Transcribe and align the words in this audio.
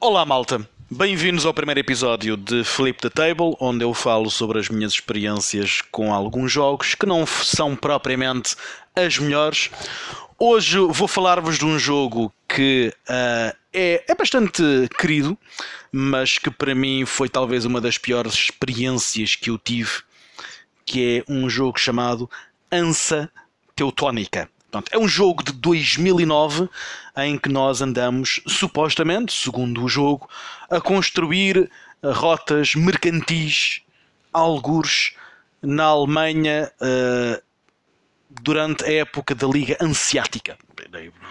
Olá, 0.00 0.24
malta. 0.24 0.64
Bem-vindos 0.88 1.44
ao 1.44 1.52
primeiro 1.52 1.80
episódio 1.80 2.36
de 2.36 2.62
Flip 2.62 3.00
the 3.00 3.10
Table, 3.10 3.56
onde 3.58 3.84
eu 3.84 3.92
falo 3.92 4.30
sobre 4.30 4.60
as 4.60 4.68
minhas 4.68 4.92
experiências 4.92 5.82
com 5.90 6.14
alguns 6.14 6.52
jogos 6.52 6.94
que 6.94 7.04
não 7.04 7.26
são 7.26 7.74
propriamente 7.74 8.54
as 8.94 9.18
melhores. 9.18 9.72
Hoje 10.38 10.78
vou 10.78 11.08
falar-vos 11.08 11.58
de 11.58 11.64
um 11.66 11.80
jogo 11.80 12.32
que 12.48 12.94
ah, 13.08 13.52
é, 13.72 14.04
é 14.06 14.14
bastante 14.14 14.62
querido, 14.96 15.36
mas 15.90 16.38
que 16.38 16.48
para 16.48 16.76
mim 16.76 17.04
foi 17.04 17.28
talvez 17.28 17.64
uma 17.64 17.80
das 17.80 17.98
piores 17.98 18.34
experiências 18.34 19.34
que 19.34 19.50
eu 19.50 19.58
tive, 19.58 19.90
que 20.86 21.24
é 21.26 21.32
um 21.32 21.50
jogo 21.50 21.76
chamado 21.76 22.30
Ansa 22.70 23.28
Teutónica. 23.74 24.48
É 24.90 24.98
um 24.98 25.08
jogo 25.08 25.42
de 25.42 25.52
2009 25.52 26.68
em 27.16 27.38
que 27.38 27.48
nós 27.48 27.80
andamos, 27.80 28.40
supostamente, 28.46 29.32
segundo 29.32 29.82
o 29.82 29.88
jogo, 29.88 30.28
a 30.70 30.80
construir 30.80 31.70
rotas 32.02 32.74
mercantis, 32.74 33.82
algures, 34.32 35.14
na 35.62 35.84
Alemanha 35.84 36.70
eh, 36.80 37.42
durante 38.42 38.84
a 38.84 38.92
época 38.92 39.34
da 39.34 39.46
Liga 39.46 39.76
Anseática. 39.80 40.56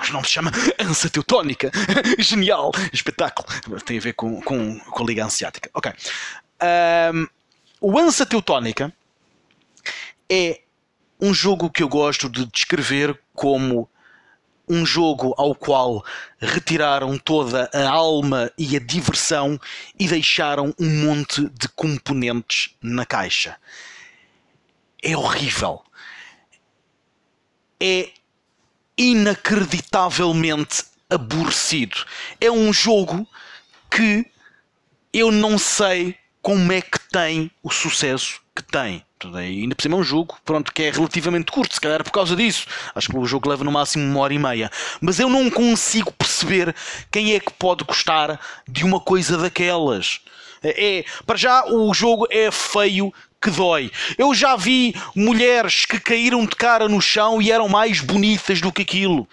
O 0.10 0.12
nome 0.12 0.26
se 0.26 0.34
chama 0.34 0.52
Ansa 0.80 1.10
Teutónica. 1.10 1.72
Genial! 2.20 2.72
Espetáculo! 2.92 3.48
Tem 3.86 3.98
a 3.98 4.02
ver 4.02 4.14
com, 4.14 4.42
com, 4.42 4.80
com 4.80 5.04
a 5.04 5.06
Liga 5.06 5.26
Anseática. 5.26 5.70
Ok. 5.74 5.92
Ahm, 6.60 7.28
o 7.80 7.98
Ansa 7.98 8.26
Teutónica 8.26 8.94
é 10.30 10.62
um 11.20 11.34
jogo 11.34 11.70
que 11.70 11.84
eu 11.84 11.90
gosto 11.90 12.30
de 12.30 12.46
descrever 12.46 13.20
como 13.34 13.90
um 14.70 14.86
jogo 14.86 15.34
ao 15.38 15.56
qual 15.56 16.04
retiraram 16.40 17.18
toda 17.18 17.70
a 17.74 17.90
alma 17.90 18.52
e 18.58 18.76
a 18.76 18.80
diversão 18.80 19.60
e 19.98 20.08
deixaram 20.08 20.76
um 20.78 21.06
monte 21.06 21.50
de 21.50 21.70
componentes 21.70 22.76
na 22.82 23.06
caixa. 23.06 23.58
É 25.02 25.16
horrível. 25.16 25.82
É 27.80 28.10
inacreditavelmente 28.98 30.84
aborrecido. 31.10 32.06
É 32.42 32.52
um 32.52 32.74
jogo 32.74 33.26
que 33.90 34.26
eu 35.14 35.32
não 35.32 35.58
sei 35.58 36.18
como 36.42 36.72
é 36.72 36.82
que 36.82 37.00
tem 37.10 37.50
o 37.64 37.72
sucesso 37.72 38.42
que 38.56 38.64
tem. 38.64 39.07
Ainda 39.26 39.76
por 39.76 39.82
cima 39.82 39.98
é 39.98 40.00
um 40.00 40.04
jogo 40.04 40.38
pronto, 40.46 40.72
que 40.72 40.84
é 40.84 40.92
relativamente 40.92 41.52
curto, 41.52 41.74
se 41.74 41.82
calhar 41.82 42.04
por 42.04 42.12
causa 42.12 42.36
disso. 42.36 42.68
Acho 42.94 43.10
que 43.10 43.18
o 43.18 43.26
jogo 43.26 43.50
leva 43.50 43.64
no 43.64 43.72
máximo 43.72 44.04
uma 44.04 44.20
hora 44.20 44.34
e 44.34 44.38
meia. 44.40 44.70
Mas 45.02 45.20
eu 45.20 45.28
não 45.28 45.50
consigo 45.50 46.12
perceber 46.12 46.76
quem 47.12 47.34
é 47.34 47.40
que 47.40 47.52
pode 47.54 47.84
gostar 47.84 48.40
de 48.68 48.84
uma 48.84 49.00
coisa 49.00 49.38
daquelas. 49.38 50.20
É, 50.64 51.00
é- 51.00 51.06
para 51.26 51.36
já 51.36 51.66
o 51.66 51.92
jogo 51.94 52.28
é 52.30 52.52
feio 52.52 53.12
que 53.42 53.50
dói. 53.50 53.92
Eu 54.18 54.36
já 54.36 54.56
vi 54.56 54.96
mulheres 55.16 55.86
que 55.86 56.00
caíram 56.00 56.46
de 56.46 56.56
cara 56.56 56.88
no 56.88 57.02
chão 57.02 57.42
e 57.42 57.52
eram 57.52 57.68
mais 57.68 58.02
bonitas 58.02 58.62
do 58.62 58.72
que 58.72 58.84
aquilo. 58.84 59.28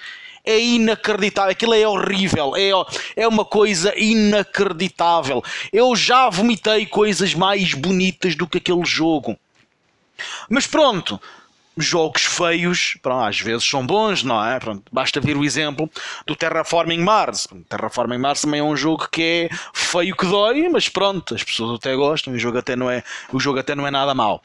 É 0.46 0.58
inacreditável, 0.58 1.50
aquilo 1.52 1.72
é 1.74 1.88
horrível, 1.88 2.52
é, 2.54 2.70
é 3.16 3.26
uma 3.26 3.46
coisa 3.46 3.94
inacreditável. 3.98 5.42
Eu 5.72 5.96
já 5.96 6.28
vomitei 6.28 6.84
coisas 6.84 7.34
mais 7.34 7.72
bonitas 7.72 8.34
do 8.34 8.46
que 8.46 8.58
aquele 8.58 8.84
jogo. 8.84 9.38
Mas 10.48 10.66
pronto, 10.66 11.20
jogos 11.76 12.22
feios, 12.22 12.96
pronto, 13.02 13.24
às 13.24 13.40
vezes 13.40 13.68
são 13.68 13.86
bons, 13.86 14.22
não 14.22 14.44
é? 14.44 14.58
Pronto, 14.60 14.82
basta 14.92 15.20
ver 15.20 15.36
o 15.36 15.44
exemplo 15.44 15.90
do 16.26 16.36
Terraforming 16.36 17.00
Mars. 17.00 17.48
Terraforming 17.68 18.18
Mars 18.18 18.42
também 18.42 18.60
é 18.60 18.62
um 18.62 18.76
jogo 18.76 19.08
que 19.08 19.48
é 19.50 19.56
feio 19.72 20.16
que 20.16 20.26
dói, 20.26 20.68
mas 20.68 20.88
pronto, 20.88 21.34
as 21.34 21.42
pessoas 21.42 21.78
até 21.78 21.94
gostam, 21.94 22.32
o 22.32 22.38
jogo 22.38 22.58
até 22.58 22.76
não 22.76 22.90
é, 22.90 23.02
o 23.32 23.40
jogo 23.40 23.58
até 23.58 23.74
não 23.74 23.86
é 23.86 23.90
nada 23.90 24.14
mau. 24.14 24.42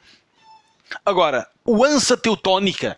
Agora, 1.06 1.48
o 1.64 1.86
Ansa 1.86 2.18
Teutónica 2.18 2.98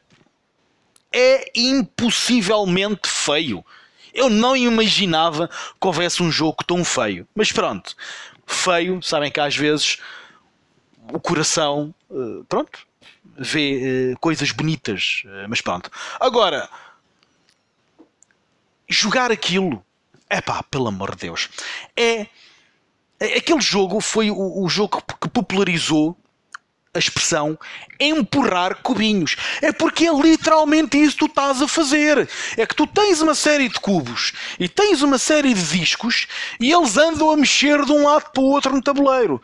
é 1.14 1.52
impossivelmente 1.54 3.10
feio. 3.10 3.66
Eu 4.14 4.30
não 4.30 4.56
imaginava 4.56 5.48
que 5.48 5.88
houvesse 5.88 6.24
um 6.24 6.32
jogo 6.32 6.64
tão 6.66 6.84
feio. 6.86 7.28
Mas 7.36 7.52
pronto, 7.52 7.96
feio, 8.46 9.02
sabem 9.02 9.32
que 9.32 9.40
às 9.40 9.56
vezes 9.56 10.00
o 11.14 11.20
coração, 11.20 11.94
eh, 12.12 12.44
pronto, 12.48 12.80
vê 13.38 14.12
eh, 14.12 14.16
coisas 14.20 14.52
bonitas. 14.52 15.24
eh, 15.26 15.46
Mas 15.48 15.62
pronto. 15.62 15.90
Agora, 16.20 16.70
jogar 18.90 19.32
aquilo, 19.32 19.84
é 20.30 20.42
pá, 20.42 20.64
pelo 20.64 20.88
amor 20.88 21.12
de 21.16 21.28
Deus, 21.28 21.50
é. 21.96 22.28
é- 23.20 23.38
Aquele 23.38 23.62
jogo 23.62 24.02
foi 24.02 24.32
o, 24.32 24.64
o 24.64 24.68
jogo 24.70 25.02
que 25.22 25.30
popularizou 25.30 26.18
a 26.94 27.00
expressão 27.00 27.58
empurrar 28.00 28.82
cubinhos. 28.82 29.38
É 29.62 29.72
porque 29.72 30.08
é 30.08 30.14
literalmente 30.14 31.02
isso 31.02 31.14
que 31.14 31.20
tu 31.20 31.26
estás 31.28 31.62
a 31.62 31.68
fazer. 31.68 32.28
É 32.58 32.66
que 32.66 32.76
tu 32.76 32.86
tens 32.86 33.22
uma 33.22 33.34
série 33.34 33.70
de 33.70 33.80
cubos 33.80 34.34
e 34.60 34.68
tens 34.68 35.02
uma 35.02 35.18
série 35.18 35.54
de 35.54 35.64
discos 35.80 36.28
e 36.60 36.70
eles 36.70 36.98
andam 36.98 37.32
a 37.32 37.38
mexer 37.38 37.86
de 37.86 37.92
um 37.94 38.04
lado 38.06 38.30
para 38.32 38.42
o 38.42 38.46
outro 38.46 38.74
no 38.76 38.82
tabuleiro. 38.82 39.42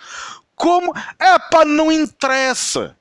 Como? 0.57 0.91
Epá, 1.19 1.63
não 1.63 1.91
interessa. 1.91 2.97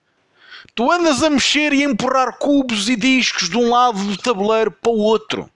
Tu 0.74 0.92
andas 0.92 1.22
a 1.22 1.30
mexer 1.30 1.72
e 1.72 1.82
a 1.82 1.86
empurrar 1.88 2.36
cubos 2.36 2.86
e 2.90 2.94
discos 2.94 3.48
de 3.48 3.56
um 3.56 3.70
lado 3.70 3.98
do 4.04 4.16
tabuleiro 4.18 4.70
para 4.70 4.92
o 4.92 4.98
outro. 4.98 5.50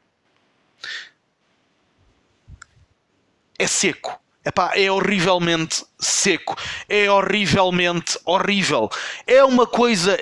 É 3.59 3.67
seco. 3.67 4.19
Epá, 4.43 4.73
é 4.75 4.91
horrivelmente 4.91 5.85
seco. 5.99 6.57
É 6.89 7.11
horrivelmente 7.11 8.19
horrível. 8.25 8.89
É 9.27 9.45
uma 9.45 9.67
coisa. 9.67 10.19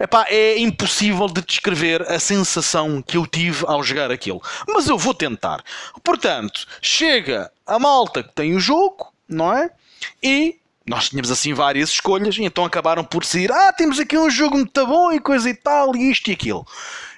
Epá, 0.00 0.26
é 0.28 0.58
impossível 0.58 1.28
de 1.28 1.40
descrever 1.42 2.02
a 2.02 2.18
sensação 2.18 3.00
que 3.00 3.16
eu 3.16 3.24
tive 3.28 3.64
ao 3.68 3.80
jogar 3.84 4.10
aquilo. 4.10 4.42
Mas 4.66 4.88
eu 4.88 4.98
vou 4.98 5.14
tentar. 5.14 5.62
Portanto, 6.02 6.66
chega 6.82 7.52
a 7.64 7.78
malta 7.78 8.24
que 8.24 8.34
tem 8.34 8.56
o 8.56 8.60
jogo, 8.60 9.12
não 9.28 9.56
é? 9.56 9.70
E 10.20 10.58
nós 10.86 11.08
tínhamos 11.08 11.30
assim 11.30 11.52
várias 11.52 11.90
escolhas, 11.90 12.36
e 12.36 12.44
então 12.44 12.64
acabaram 12.64 13.04
por 13.04 13.20
decidir: 13.22 13.50
ah, 13.52 13.72
temos 13.72 13.98
aqui 13.98 14.16
um 14.16 14.30
jogo 14.30 14.56
muito 14.56 14.86
bom 14.86 15.12
e 15.12 15.20
coisa 15.20 15.48
e 15.50 15.54
tal, 15.54 15.94
e 15.96 16.10
isto 16.10 16.28
e 16.30 16.32
aquilo. 16.32 16.66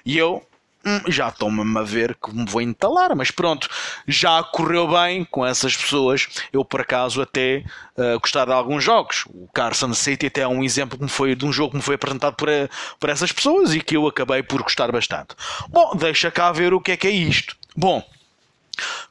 E 0.05 0.17
eu, 0.17 0.43
hum, 0.85 1.01
já 1.07 1.27
estou-me 1.29 1.77
a 1.77 1.83
ver 1.83 2.15
que 2.15 2.33
me 2.33 2.45
vou 2.45 2.61
entalar, 2.61 3.15
mas 3.15 3.29
pronto, 3.31 3.67
já 4.07 4.41
correu 4.43 4.87
bem 4.87 5.23
com 5.25 5.45
essas 5.45 5.75
pessoas. 5.77 6.27
Eu, 6.51 6.65
por 6.65 6.81
acaso, 6.81 7.21
até 7.21 7.63
uh, 7.97 8.19
gostar 8.19 8.45
de 8.45 8.53
alguns 8.53 8.83
jogos. 8.83 9.25
O 9.27 9.47
Carson 9.53 9.93
City 9.93 10.27
até 10.27 10.41
é 10.41 10.47
um 10.47 10.63
exemplo 10.63 10.97
que 10.97 11.03
me 11.03 11.09
foi, 11.09 11.35
de 11.35 11.45
um 11.45 11.51
jogo 11.51 11.71
que 11.71 11.77
me 11.77 11.83
foi 11.83 11.95
apresentado 11.95 12.35
por, 12.35 12.49
a- 12.49 12.69
por 12.99 13.09
essas 13.09 13.31
pessoas 13.31 13.73
e 13.75 13.81
que 13.81 13.95
eu 13.95 14.07
acabei 14.07 14.41
por 14.41 14.63
gostar 14.63 14.91
bastante. 14.91 15.35
Bom, 15.69 15.95
deixa 15.95 16.31
cá 16.31 16.51
ver 16.51 16.73
o 16.73 16.81
que 16.81 16.93
é 16.93 16.97
que 16.97 17.07
é 17.07 17.11
isto. 17.11 17.55
Bom, 17.75 18.03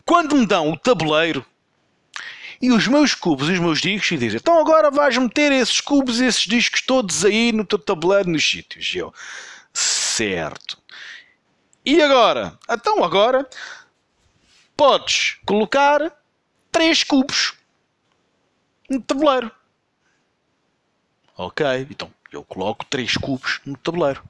quando 0.05 0.35
me 0.37 0.47
dão 0.47 0.71
o 0.71 0.77
tabuleiro 0.77 1.45
e 2.61 2.71
os 2.71 2.87
meus 2.89 3.15
cubos 3.15 3.49
e 3.49 3.53
os 3.53 3.59
meus 3.59 3.81
discos 3.81 4.13
e 4.13 4.17
dizem 4.17 4.39
então 4.39 4.59
agora 4.59 4.91
vais 4.91 5.17
meter 5.17 5.53
esses 5.53 5.81
cubos 5.81 6.21
e 6.21 6.25
esses 6.25 6.43
discos 6.43 6.83
todos 6.83 7.25
aí 7.25 7.53
no 7.53 7.65
teu 7.65 7.79
tabuleiro 7.79 8.31
nos 8.31 8.49
sítios. 8.49 8.93
E 8.95 8.99
eu, 8.99 9.15
certo. 9.73 10.79
E 11.85 12.03
agora? 12.03 12.59
Então 12.69 13.03
agora 13.05 13.49
podes 14.77 15.39
colocar 15.47 16.13
três 16.71 17.03
cubos 17.03 17.55
no 18.91 19.01
tabuleiro. 19.01 19.51
Ok, 21.37 21.65
então 21.91 22.11
eu 22.33 22.45
coloco 22.45 22.85
três 22.85 23.17
cubos 23.17 23.61
no 23.65 23.77
tabuleiro. 23.77 24.23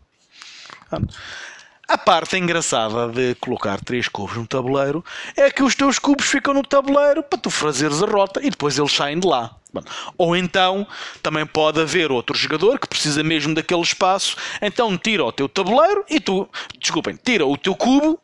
A 1.88 1.96
parte 1.96 2.36
engraçada 2.36 3.08
de 3.08 3.34
colocar 3.36 3.80
três 3.80 4.08
cubos 4.08 4.36
no 4.36 4.46
tabuleiro 4.46 5.02
é 5.34 5.50
que 5.50 5.62
os 5.62 5.74
teus 5.74 5.98
cubos 5.98 6.26
ficam 6.26 6.52
no 6.52 6.62
tabuleiro 6.62 7.22
para 7.22 7.38
tu 7.38 7.48
fazeres 7.48 8.02
a 8.02 8.06
rota 8.06 8.44
e 8.44 8.50
depois 8.50 8.78
eles 8.78 8.92
saem 8.92 9.18
de 9.18 9.26
lá. 9.26 9.56
Bom, 9.72 9.80
Ou 10.18 10.36
então 10.36 10.86
também 11.22 11.46
pode 11.46 11.80
haver 11.80 12.12
outro 12.12 12.36
jogador 12.36 12.78
que 12.78 12.86
precisa 12.86 13.22
mesmo 13.22 13.54
daquele 13.54 13.80
espaço, 13.80 14.36
então 14.60 14.98
tira 14.98 15.24
o 15.24 15.32
teu 15.32 15.48
tabuleiro 15.48 16.04
e 16.10 16.20
tu, 16.20 16.46
desculpem, 16.78 17.16
tira 17.16 17.46
o 17.46 17.56
teu 17.56 17.74
cubo, 17.74 18.20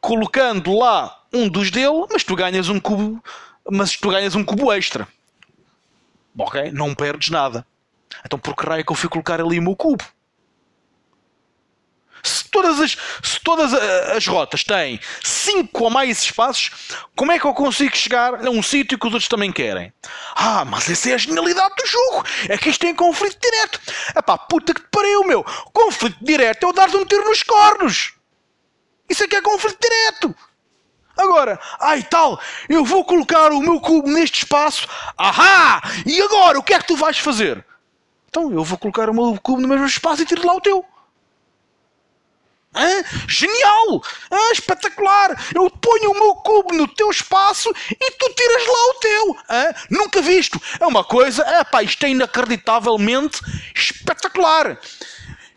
colocando 0.00 0.74
lá 0.74 1.14
um 1.30 1.50
dos 1.50 1.70
dele, 1.70 2.06
mas 2.10 2.24
tu 2.24 2.34
ganhas 2.34 2.70
um 2.70 2.80
cubo, 2.80 3.22
mas 3.70 3.94
tu 3.94 4.08
ganhas 4.08 4.34
um 4.34 4.42
cubo 4.42 4.72
extra. 4.72 5.06
Ok? 6.38 6.70
Não 6.72 6.94
perdes 6.94 7.28
nada. 7.28 7.66
Então 8.24 8.38
por 8.38 8.56
que 8.56 8.64
raio 8.64 8.80
é 8.80 8.82
que 8.82 8.90
eu 8.90 8.96
fui 8.96 9.10
colocar 9.10 9.38
ali 9.38 9.58
o 9.58 9.62
meu 9.62 9.76
cubo? 9.76 10.02
Se 12.22 12.48
todas 12.48 12.80
as, 12.80 12.96
se 13.22 13.40
todas 13.42 13.74
as 13.74 14.26
rotas 14.26 14.62
têm 14.62 15.00
5 15.24 15.84
ou 15.84 15.90
mais 15.90 16.22
espaços, 16.22 16.70
como 17.16 17.32
é 17.32 17.38
que 17.38 17.44
eu 17.44 17.52
consigo 17.52 17.96
chegar 17.96 18.46
a 18.46 18.50
um 18.50 18.62
sítio 18.62 18.98
que 18.98 19.06
os 19.06 19.12
outros 19.12 19.28
também 19.28 19.50
querem? 19.50 19.92
Ah, 20.34 20.64
mas 20.64 20.88
essa 20.88 21.10
é 21.10 21.14
a 21.14 21.18
genialidade 21.18 21.74
do 21.74 21.86
jogo! 21.86 22.24
É 22.48 22.56
que 22.56 22.70
isto 22.70 22.80
tem 22.80 22.94
conflito 22.94 23.38
direto! 23.40 23.80
Epá, 24.16 24.38
puta 24.38 24.72
que 24.72 24.80
te 24.80 24.88
pariu, 24.90 25.24
meu! 25.24 25.44
Conflito 25.72 26.16
direto 26.22 26.64
é 26.64 26.68
eu 26.68 26.72
dar-te 26.72 26.96
um 26.96 27.04
tiro 27.04 27.24
nos 27.24 27.42
cornos! 27.42 28.12
Isso 29.08 29.24
é 29.24 29.28
que 29.28 29.36
é 29.36 29.42
conflito 29.42 29.78
direto! 29.80 30.34
Agora. 31.16 31.52
agora? 31.52 31.60
Ai 31.80 32.02
tal, 32.02 32.40
eu 32.68 32.84
vou 32.84 33.04
colocar 33.04 33.52
o 33.52 33.60
meu 33.60 33.80
cubo 33.80 34.08
neste 34.08 34.44
espaço. 34.44 34.88
Ahá! 35.18 35.82
E 36.06 36.20
agora, 36.22 36.58
o 36.58 36.62
que 36.62 36.72
é 36.72 36.78
que 36.78 36.86
tu 36.86 36.96
vais 36.96 37.18
fazer? 37.18 37.64
Então, 38.28 38.50
eu 38.50 38.64
vou 38.64 38.78
colocar 38.78 39.10
o 39.10 39.14
meu 39.14 39.38
cubo 39.42 39.60
no 39.60 39.68
mesmo 39.68 39.86
espaço 39.86 40.22
e 40.22 40.24
tiro 40.24 40.46
lá 40.46 40.54
o 40.54 40.60
teu. 40.60 40.84
Hã? 42.74 43.04
Genial! 43.28 44.02
Hã? 44.30 44.52
Espetacular! 44.52 45.30
Eu 45.54 45.70
ponho 45.70 46.10
o 46.10 46.14
meu 46.14 46.34
cubo 46.36 46.74
no 46.74 46.88
teu 46.88 47.10
espaço 47.10 47.70
e 47.90 48.10
tu 48.12 48.34
tiras 48.34 48.66
lá 48.66 48.90
o 48.90 48.94
teu! 48.94 49.36
Hã? 49.50 49.74
Nunca 49.90 50.22
visto! 50.22 50.60
É 50.80 50.86
uma 50.86 51.04
coisa, 51.04 51.42
é 51.42 51.64
pá, 51.64 51.82
isto 51.82 52.04
é 52.04 52.10
inacreditavelmente 52.10 53.40
espetacular! 53.74 54.78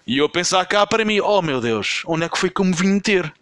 E 0.07 0.17
eu 0.17 0.29
pensar 0.29 0.65
cá 0.65 0.85
para 0.85 1.05
mim, 1.05 1.19
oh 1.19 1.41
meu 1.41 1.59
Deus, 1.59 2.03
onde 2.05 2.25
é 2.25 2.29
que 2.29 2.37
foi 2.37 2.49
que 2.49 2.61
eu 2.61 2.65
me 2.65 2.73
vim 2.73 2.93
meter? 2.93 3.33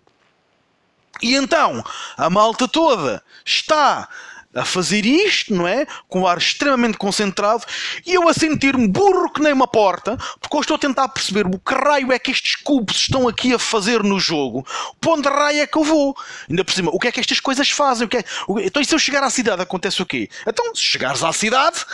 E 1.21 1.35
então, 1.35 1.83
a 2.17 2.29
malta 2.29 2.67
toda 2.67 3.23
está 3.45 4.07
a 4.53 4.63
fazer 4.63 5.05
isto, 5.05 5.53
não 5.53 5.67
é? 5.67 5.85
Com 6.07 6.21
o 6.21 6.27
ar 6.27 6.37
extremamente 6.37 6.97
concentrado 6.97 7.65
e 8.05 8.13
eu 8.13 8.27
a 8.27 8.33
sentir-me 8.33 8.87
burro 8.87 9.31
que 9.31 9.41
nem 9.41 9.53
uma 9.53 9.67
porta, 9.67 10.17
porque 10.39 10.55
eu 10.55 10.61
estou 10.61 10.75
a 10.75 10.79
tentar 10.79 11.07
perceber 11.09 11.45
o 11.45 11.59
que 11.59 11.73
raio 11.73 12.11
é 12.11 12.19
que 12.19 12.31
estes 12.31 12.55
cubos 12.55 12.97
estão 12.97 13.27
aqui 13.27 13.53
a 13.53 13.59
fazer 13.59 14.03
no 14.03 14.19
jogo, 14.19 14.65
onde 15.05 15.27
raio 15.27 15.61
é 15.61 15.67
que 15.67 15.77
eu 15.77 15.83
vou? 15.83 16.15
Ainda 16.49 16.63
por 16.63 16.73
cima, 16.73 16.91
o 16.93 16.99
que 16.99 17.07
é 17.07 17.11
que 17.11 17.19
estas 17.19 17.39
coisas 17.39 17.69
fazem? 17.69 18.05
O 18.05 18.09
que 18.09 18.17
é... 18.17 18.23
Então, 18.63 18.81
e 18.81 18.85
se 18.85 18.93
eu 18.93 18.99
chegar 18.99 19.23
à 19.23 19.29
cidade, 19.29 19.61
acontece 19.61 20.01
o 20.01 20.05
quê? 20.05 20.29
Então, 20.47 20.73
se 20.75 20.81
chegares 20.81 21.23
à 21.23 21.33
cidade, 21.33 21.85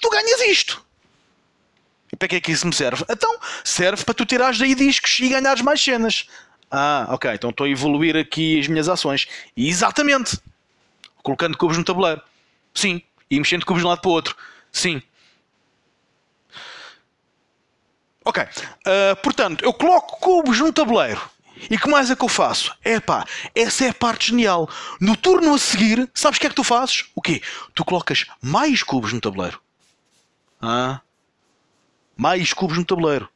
tu 0.00 0.08
ganhas 0.10 0.40
isto. 0.42 0.82
E 2.12 2.16
para 2.16 2.28
que 2.28 2.36
é 2.36 2.40
que 2.40 2.52
isso 2.52 2.66
me 2.66 2.74
serve? 2.74 3.04
Então, 3.08 3.38
serve 3.64 4.04
para 4.04 4.14
tu 4.14 4.26
tirares 4.26 4.58
daí 4.58 4.74
discos 4.74 5.18
e 5.20 5.28
ganhares 5.28 5.62
mais 5.62 5.82
cenas. 5.82 6.26
Ah, 6.70 7.06
ok, 7.10 7.30
então 7.32 7.50
estou 7.50 7.66
a 7.66 7.68
evoluir 7.70 8.16
aqui 8.16 8.58
as 8.58 8.66
minhas 8.66 8.88
ações. 8.88 9.26
Exatamente 9.56 10.38
colocando 11.22 11.56
cubos 11.56 11.78
no 11.78 11.84
tabuleiro. 11.84 12.22
Sim. 12.74 13.02
E 13.30 13.38
mexendo 13.38 13.64
cubos 13.64 13.82
de 13.82 13.86
um 13.86 13.90
lado 13.90 14.00
para 14.00 14.10
o 14.10 14.12
outro. 14.12 14.36
Sim. 14.70 15.02
Ok. 18.24 18.42
Uh, 18.42 19.16
portanto, 19.22 19.64
eu 19.64 19.72
coloco 19.72 20.20
cubos 20.20 20.58
no 20.60 20.72
tabuleiro. 20.72 21.20
E 21.70 21.78
que 21.78 21.88
mais 21.88 22.10
é 22.10 22.16
que 22.16 22.24
eu 22.24 22.28
faço? 22.28 22.74
É 22.84 22.96
essa 23.54 23.84
é 23.84 23.90
a 23.90 23.94
parte 23.94 24.30
genial. 24.30 24.68
No 25.00 25.16
turno 25.16 25.54
a 25.54 25.58
seguir, 25.58 26.10
sabes 26.14 26.38
o 26.38 26.40
que 26.40 26.46
é 26.46 26.50
que 26.50 26.56
tu 26.56 26.64
fazes? 26.64 27.06
O 27.14 27.22
quê? 27.22 27.40
Tu 27.74 27.84
colocas 27.84 28.26
mais 28.40 28.82
cubos 28.82 29.12
no 29.12 29.20
tabuleiro. 29.20 29.60
Ah. 30.60 31.00
Mais 32.16 32.52
cubos 32.52 32.76
no 32.76 32.84
tabuleiro. 32.84 33.28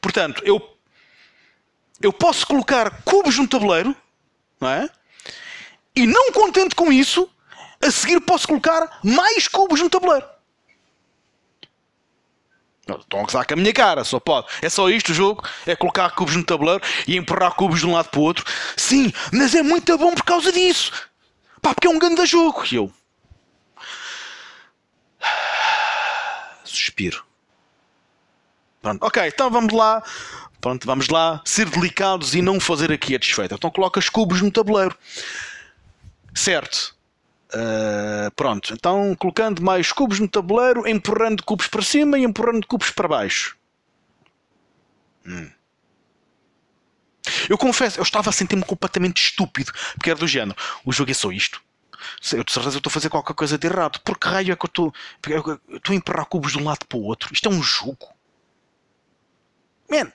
Portanto, 0.00 0.42
eu 0.44 0.76
eu 2.00 2.12
posso 2.12 2.46
colocar 2.46 3.02
cubos 3.02 3.36
no 3.36 3.48
tabuleiro 3.48 3.94
não 4.60 4.68
é? 4.68 4.88
E 5.94 6.06
não 6.06 6.32
contente 6.32 6.74
com 6.74 6.92
isso, 6.92 7.28
a 7.80 7.90
seguir 7.90 8.20
posso 8.20 8.46
colocar 8.46 9.00
mais 9.02 9.48
cubos 9.48 9.80
no 9.80 9.90
tabuleiro. 9.90 10.26
Estão 12.96 13.20
a 13.20 13.24
gozar 13.24 13.46
com 13.46 13.54
a 13.54 13.56
minha 13.56 13.72
cara, 13.72 14.02
só 14.02 14.18
pode. 14.18 14.46
É 14.62 14.68
só 14.68 14.88
isto 14.88 15.10
o 15.10 15.14
jogo, 15.14 15.46
é 15.66 15.76
colocar 15.76 16.10
cubos 16.12 16.36
no 16.36 16.44
tabuleiro 16.44 16.82
e 17.06 17.16
empurrar 17.16 17.54
cubos 17.54 17.80
de 17.80 17.86
um 17.86 17.92
lado 17.92 18.08
para 18.08 18.20
o 18.20 18.22
outro. 18.22 18.44
Sim, 18.76 19.12
mas 19.32 19.54
é 19.54 19.62
muito 19.62 19.96
bom 19.98 20.14
por 20.14 20.24
causa 20.24 20.50
disso. 20.50 20.92
Pá, 21.60 21.74
porque 21.74 21.86
é 21.86 21.90
um 21.90 21.98
grande 21.98 22.24
jogo. 22.24 22.64
E 22.70 22.76
eu... 22.76 22.92
Suspiro. 26.64 27.24
Pronto, 28.80 29.04
ok, 29.04 29.26
então 29.26 29.50
vamos 29.50 29.74
lá 29.74 30.02
Pronto, 30.68 30.86
vamos 30.86 31.08
lá 31.08 31.40
ser 31.46 31.66
delicados 31.70 32.34
e 32.34 32.42
não 32.42 32.60
fazer 32.60 32.92
aqui 32.92 33.14
a 33.14 33.18
desfeita. 33.18 33.54
Então 33.54 33.70
colocas 33.70 34.10
cubos 34.10 34.42
no 34.42 34.50
tabuleiro. 34.50 34.94
Certo. 36.34 36.94
Uh, 37.46 38.30
pronto, 38.36 38.74
então 38.74 39.16
colocando 39.18 39.62
mais 39.62 39.90
cubos 39.92 40.20
no 40.20 40.28
tabuleiro, 40.28 40.86
empurrando 40.86 41.42
cubos 41.42 41.68
para 41.68 41.80
cima 41.80 42.18
e 42.18 42.24
empurrando 42.24 42.66
cubos 42.66 42.90
para 42.90 43.08
baixo. 43.08 43.56
Hum. 45.26 45.50
Eu 47.48 47.56
confesso, 47.56 47.98
eu 47.98 48.02
estava 48.02 48.28
a 48.28 48.32
sentir-me 48.32 48.62
completamente 48.62 49.24
estúpido, 49.24 49.72
porque 49.94 50.10
era 50.10 50.18
do 50.18 50.26
género. 50.26 50.58
O 50.84 50.92
jogo 50.92 51.10
é 51.10 51.14
só 51.14 51.32
isto. 51.32 51.62
Eu 52.30 52.44
de 52.44 52.52
certeza 52.52 52.76
estou 52.76 52.90
a 52.90 52.92
fazer 52.92 53.08
qualquer 53.08 53.32
coisa 53.32 53.56
de 53.56 53.66
errado. 53.66 54.00
Por 54.00 54.18
que 54.18 54.28
raio 54.28 54.52
é 54.52 54.56
que 54.56 54.66
eu 54.66 54.68
estou, 54.68 54.94
eu 55.30 55.60
estou 55.76 55.94
a 55.94 55.96
empurrar 55.96 56.26
cubos 56.26 56.52
de 56.52 56.58
um 56.58 56.64
lado 56.64 56.84
para 56.86 56.98
o 56.98 57.04
outro? 57.04 57.32
Isto 57.32 57.48
é 57.48 57.52
um 57.52 57.62
jogo. 57.62 58.06
Man, 59.90 60.12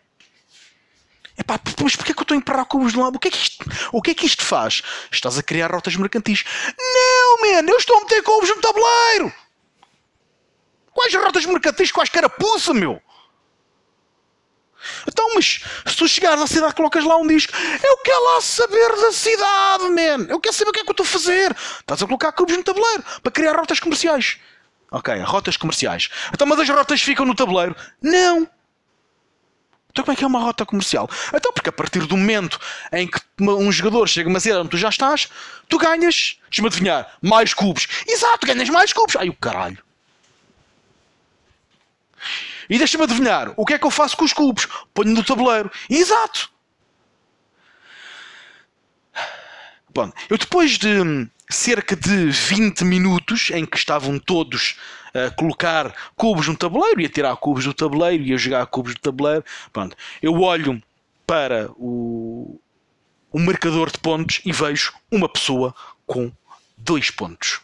Epá, 1.37 1.59
mas 1.81 1.95
porquê 1.95 2.13
que 2.13 2.19
eu 2.19 2.23
estou 2.23 2.35
a 2.35 2.37
empurrar 2.37 2.65
cubos 2.65 2.93
de 2.93 2.99
lado? 2.99 3.15
O 3.15 3.19
que, 3.19 3.27
é 3.27 3.31
que 3.31 3.37
isto, 3.37 3.65
o 3.91 4.01
que 4.01 4.11
é 4.11 4.13
que 4.13 4.25
isto 4.25 4.43
faz? 4.43 4.83
Estás 5.11 5.37
a 5.37 5.43
criar 5.43 5.71
rotas 5.71 5.95
mercantis. 5.95 6.43
Não, 6.77 7.41
man, 7.41 7.69
eu 7.69 7.77
estou 7.77 7.97
a 7.97 8.01
meter 8.01 8.21
cubos 8.21 8.49
no 8.49 8.61
tabuleiro. 8.61 9.33
Quais 10.93 11.13
rotas 11.15 11.45
mercantis? 11.45 11.91
Quais 11.91 12.09
carapuça, 12.09 12.73
meu? 12.73 13.01
Então, 15.07 15.33
mas 15.33 15.63
se 15.85 15.95
tu 15.95 16.07
chegares 16.07 16.41
à 16.41 16.47
cidade, 16.47 16.75
colocas 16.75 17.03
lá 17.03 17.17
um 17.17 17.25
disco. 17.25 17.53
Eu 17.83 17.97
quero 17.97 18.23
lá 18.25 18.41
saber 18.41 18.95
da 18.97 19.11
cidade, 19.11 19.83
man. 19.89 20.27
Eu 20.29 20.39
quero 20.39 20.55
saber 20.55 20.69
o 20.69 20.73
que 20.73 20.81
é 20.81 20.83
que 20.83 20.89
eu 20.89 20.93
estou 20.93 21.05
a 21.05 21.07
fazer. 21.07 21.55
Estás 21.79 22.03
a 22.03 22.05
colocar 22.05 22.31
cubos 22.33 22.55
no 22.55 22.63
tabuleiro 22.63 23.03
para 23.23 23.31
criar 23.31 23.55
rotas 23.55 23.79
comerciais. 23.79 24.37
Ok, 24.91 25.17
rotas 25.21 25.57
comerciais. 25.57 26.09
Então, 26.31 26.45
mas 26.45 26.59
as 26.59 26.69
rotas 26.69 27.01
ficam 27.01 27.25
no 27.25 27.33
tabuleiro? 27.33 27.75
Não. 28.01 28.47
Então 29.93 30.03
como 30.03 30.13
é 30.13 30.15
que 30.15 30.23
é 30.23 30.27
uma 30.27 30.39
rota 30.39 30.65
comercial? 30.65 31.07
Então, 31.31 31.53
porque 31.53 31.69
a 31.69 31.71
partir 31.71 31.99
do 32.07 32.17
momento 32.17 32.59
em 32.91 33.07
que 33.07 33.19
um 33.39 33.71
jogador 33.71 34.09
chega 34.09 34.27
a 34.27 34.31
uma 34.31 34.39
cidade 34.39 34.61
onde 34.61 34.71
tu 34.71 34.77
já 34.77 34.89
estás, 34.89 35.29
tu 35.69 35.77
ganhas, 35.77 36.39
deixa-me 36.49 36.67
adivinhar, 36.67 37.15
mais 37.21 37.53
cubos. 37.53 37.87
Exato, 38.07 38.47
ganhas 38.47 38.69
mais 38.69 38.91
cubos. 38.91 39.15
Ai 39.15 39.29
o 39.29 39.35
caralho. 39.35 39.77
E 42.67 42.79
deixa-me 42.79 43.03
adivinhar, 43.03 43.53
o 43.55 43.63
que 43.67 43.75
é 43.75 43.77
que 43.77 43.85
eu 43.85 43.91
faço 43.91 44.17
com 44.17 44.25
os 44.25 44.33
cubos? 44.33 44.67
Ponho 44.95 45.11
no 45.11 45.23
tabuleiro. 45.23 45.71
Exato. 45.87 46.51
Bom, 49.93 50.11
eu 50.27 50.39
depois 50.39 50.71
de 50.71 51.29
cerca 51.49 51.95
de 51.95 52.29
20 52.29 52.83
minutos 52.83 53.51
em 53.51 53.65
que 53.65 53.77
estavam 53.77 54.17
todos 54.19 54.75
a 55.13 55.29
colocar 55.31 55.93
cubos 56.15 56.47
no 56.47 56.57
tabuleiro 56.57 57.01
e 57.01 57.05
a 57.05 57.09
tirar 57.09 57.35
cubos 57.37 57.65
do 57.65 57.73
tabuleiro 57.73 58.23
e 58.23 58.33
a 58.33 58.37
jogar 58.37 58.65
cubos 58.65 58.93
do 58.95 58.99
tabuleiro. 58.99 59.43
Pronto. 59.71 59.95
Eu 60.21 60.41
olho 60.41 60.81
para 61.27 61.69
o, 61.75 62.59
o 63.31 63.39
marcador 63.39 63.91
de 63.91 63.99
pontos 63.99 64.41
e 64.43 64.51
vejo 64.51 64.93
uma 65.11 65.29
pessoa 65.29 65.73
com 66.05 66.31
dois 66.77 67.11
pontos. 67.11 67.61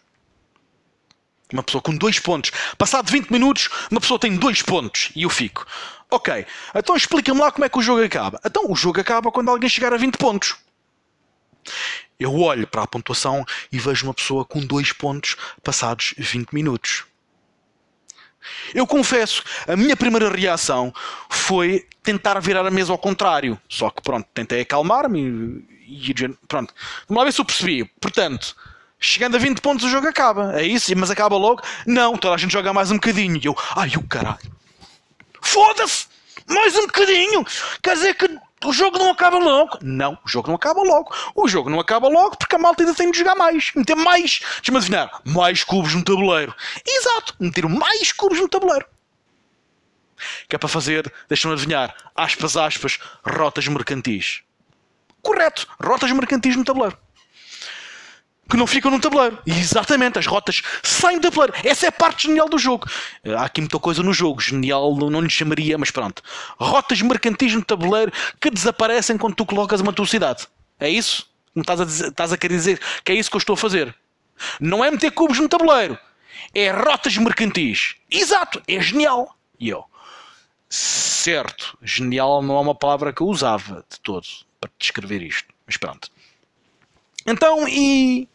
Uma 1.51 1.63
pessoa 1.63 1.81
com 1.81 1.95
dois 1.95 2.19
pontos. 2.19 2.51
Passado 2.77 3.09
20 3.09 3.31
minutos, 3.31 3.69
uma 3.89 3.99
pessoa 3.99 4.19
tem 4.19 4.35
dois 4.35 4.61
pontos. 4.61 5.11
E 5.15 5.23
eu 5.23 5.29
fico. 5.29 5.65
Ok, 6.11 6.45
então 6.75 6.95
explica-me 6.95 7.39
lá 7.39 7.51
como 7.51 7.65
é 7.65 7.69
que 7.69 7.77
o 7.77 7.81
jogo 7.81 8.03
acaba. 8.03 8.39
Então 8.45 8.71
o 8.71 8.75
jogo 8.75 8.99
acaba 8.99 9.31
quando 9.31 9.49
alguém 9.49 9.69
chegar 9.69 9.93
a 9.93 9.97
20 9.97 10.17
pontos. 10.17 10.55
Eu 12.19 12.35
olho 12.35 12.67
para 12.67 12.83
a 12.83 12.87
pontuação 12.87 13.45
e 13.71 13.79
vejo 13.79 14.05
uma 14.05 14.13
pessoa 14.13 14.43
com 14.43 14.59
dois 14.59 14.91
pontos 14.91 15.37
passados 15.63 16.13
20 16.17 16.51
minutos. 16.51 17.05
Eu 18.73 18.85
confesso, 18.85 19.43
a 19.67 19.75
minha 19.75 19.95
primeira 19.95 20.29
reação 20.29 20.93
foi 21.29 21.87
tentar 22.03 22.39
virar 22.39 22.65
a 22.65 22.71
mesa 22.71 22.91
ao 22.91 22.97
contrário. 22.97 23.59
Só 23.69 23.89
que 23.89 24.01
pronto, 24.01 24.27
tentei 24.33 24.61
acalmar-me 24.61 25.65
e, 25.87 26.11
e 26.11 26.13
pronto. 26.47 26.73
Lá 27.09 27.23
ver 27.23 27.33
se 27.33 27.41
eu 27.41 27.45
percebi. 27.45 27.85
Portanto, 28.01 28.55
chegando 28.99 29.35
a 29.35 29.39
20 29.39 29.61
pontos 29.61 29.85
o 29.85 29.89
jogo 29.89 30.07
acaba. 30.07 30.59
É 30.59 30.63
isso? 30.63 30.95
Mas 30.97 31.09
acaba 31.09 31.37
logo? 31.37 31.61
Não, 31.85 32.17
toda 32.17 32.35
a 32.35 32.37
gente 32.37 32.51
joga 32.51 32.73
mais 32.73 32.91
um 32.91 32.95
bocadinho. 32.95 33.37
E 33.37 33.45
eu, 33.45 33.55
ai 33.75 33.91
o 33.95 34.03
caralho. 34.03 34.59
Foda-se! 35.41 36.07
Mais 36.47 36.75
um 36.75 36.87
bocadinho! 36.87 37.45
Quer 37.81 37.93
dizer 37.95 38.15
que 38.15 38.27
o 38.65 38.73
jogo 38.73 38.97
não 38.97 39.11
acaba 39.11 39.37
logo. 39.37 39.77
Não, 39.81 40.17
o 40.25 40.27
jogo 40.27 40.47
não 40.49 40.55
acaba 40.55 40.81
logo. 40.81 41.13
O 41.35 41.47
jogo 41.47 41.69
não 41.69 41.79
acaba 41.79 42.07
logo 42.07 42.37
porque 42.37 42.55
a 42.55 42.59
malta 42.59 42.83
ainda 42.83 42.93
tem 42.93 43.09
de 43.11 43.17
jogar 43.17 43.35
mais. 43.35 43.71
Meter 43.75 43.95
mais. 43.95 44.41
Deixa-me 44.57 44.77
adivinhar. 44.77 45.21
Mais 45.25 45.63
cubos 45.63 45.95
no 45.95 46.03
tabuleiro. 46.03 46.53
Exato. 46.85 47.35
Meter 47.39 47.67
mais 47.67 48.11
cubos 48.11 48.39
no 48.39 48.49
tabuleiro. 48.49 48.85
Que 50.49 50.55
é 50.55 50.59
para 50.59 50.67
fazer, 50.67 51.11
deixa-me 51.29 51.53
adivinhar, 51.53 51.95
aspas, 52.13 52.57
aspas, 52.57 52.99
rotas 53.25 53.65
mercantis. 53.69 54.41
Correto. 55.21 55.65
Rotas 55.81 56.11
mercantis 56.11 56.57
no 56.57 56.65
tabuleiro 56.65 56.97
que 58.49 58.57
não 58.57 58.65
ficam 58.65 58.89
no 58.89 58.99
tabuleiro. 58.99 59.37
Exatamente, 59.45 60.17
as 60.17 60.25
rotas 60.25 60.61
saem 60.81 61.19
do 61.19 61.29
tabuleiro. 61.29 61.53
Essa 61.63 61.85
é 61.85 61.89
a 61.89 61.91
parte 61.91 62.27
genial 62.27 62.49
do 62.49 62.57
jogo. 62.57 62.87
Há 63.37 63.45
aqui 63.45 63.61
muita 63.61 63.79
coisa 63.79 64.01
no 64.01 64.11
jogo. 64.11 64.41
Genial 64.41 64.95
não 64.95 65.21
lhe 65.21 65.29
chamaria, 65.29 65.77
mas 65.77 65.91
pronto. 65.91 66.23
Rotas 66.59 67.01
mercantis 67.01 67.53
no 67.53 67.63
tabuleiro 67.63 68.11
que 68.41 68.49
desaparecem 68.49 69.17
quando 69.17 69.35
tu 69.35 69.45
colocas 69.45 69.81
uma 69.81 69.93
tua 69.93 70.07
cidade. 70.07 70.47
É 70.79 70.89
isso? 70.89 71.29
Como 71.53 71.61
estás 71.61 71.81
a, 71.81 71.85
dizer, 71.85 72.07
estás 72.07 72.33
a 72.33 72.37
querer 72.37 72.55
dizer 72.55 72.81
que 73.03 73.11
é 73.11 73.15
isso 73.15 73.29
que 73.29 73.35
eu 73.35 73.39
estou 73.39 73.53
a 73.53 73.57
fazer. 73.57 73.95
Não 74.59 74.83
é 74.83 74.89
meter 74.89 75.11
cubos 75.11 75.39
no 75.39 75.49
tabuleiro. 75.49 75.97
É 76.53 76.71
rotas 76.71 77.15
mercantis. 77.17 77.95
Exato, 78.09 78.61
é 78.67 78.81
genial. 78.81 79.35
E 79.59 79.69
eu, 79.69 79.83
certo, 80.69 81.77
genial 81.83 82.41
não 82.41 82.55
é 82.55 82.61
uma 82.61 82.75
palavra 82.75 83.11
que 83.11 83.21
eu 83.21 83.27
usava 83.27 83.85
de 83.89 83.99
todo. 83.99 84.25
para 84.59 84.71
descrever 84.79 85.21
isto. 85.21 85.53
Mas 85.67 85.77
pronto. 85.77 86.09
Então, 87.25 87.67
e 87.67 88.27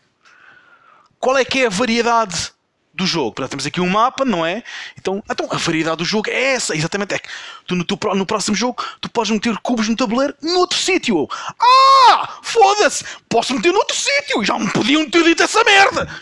qual 1.25 1.38
é 1.38 1.45
que 1.45 1.61
é 1.61 1.66
a 1.69 1.71
variedade 1.71 2.52
do 2.93 3.07
jogo? 3.07 3.33
Portanto, 3.33 3.52
temos 3.52 3.64
aqui 3.64 3.81
um 3.81 3.88
mapa, 3.88 4.26
não 4.26 4.45
é? 4.45 4.62
Então, 4.99 5.25
então 5.31 5.49
a 5.50 5.57
variedade 5.57 5.97
do 5.97 6.04
jogo 6.04 6.28
é 6.28 6.52
essa, 6.52 6.76
exatamente. 6.76 7.14
É 7.14 7.19
que 7.19 7.31
tu, 7.66 7.75
no, 7.75 7.87
no 8.14 8.26
próximo 8.26 8.54
jogo 8.54 8.85
tu 9.00 9.09
podes 9.09 9.31
meter 9.31 9.57
cubos 9.61 9.88
no 9.88 9.97
tabuleiro 9.97 10.35
noutro 10.43 10.78
sítio. 10.78 11.26
Ah! 11.59 12.40
Foda-se! 12.43 13.07
Posso 13.26 13.54
meter 13.54 13.73
noutro 13.73 13.97
sítio! 13.97 14.45
Já 14.45 14.59
me 14.59 14.71
podiam 14.71 15.09
ter 15.09 15.25
dito 15.25 15.43
essa 15.43 15.64
merda! 15.64 16.14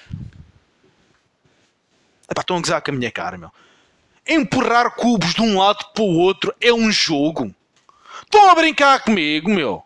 Epá, 2.31 2.43
estão 2.43 2.59
a 2.59 2.61
gozar 2.61 2.81
com 2.81 2.93
a 2.93 2.95
minha 2.95 3.11
cara, 3.11 3.37
meu. 3.37 3.51
Empurrar 4.25 4.95
cubos 4.95 5.35
de 5.35 5.43
um 5.43 5.59
lado 5.59 5.85
para 5.93 6.05
o 6.05 6.17
outro 6.17 6.55
é 6.61 6.73
um 6.73 6.93
jogo. 6.93 7.53
Estão 8.23 8.49
a 8.49 8.55
brincar 8.55 9.03
comigo, 9.03 9.51
meu. 9.51 9.83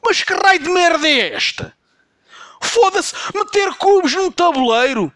Mas 0.00 0.22
que 0.22 0.32
raio 0.32 0.62
de 0.62 0.70
merda 0.70 1.08
é 1.08 1.34
esta? 1.34 1.76
Foda-se, 2.60 3.14
meter 3.34 3.74
cubos 3.74 4.14
num 4.14 4.30
tabuleiro 4.30 5.12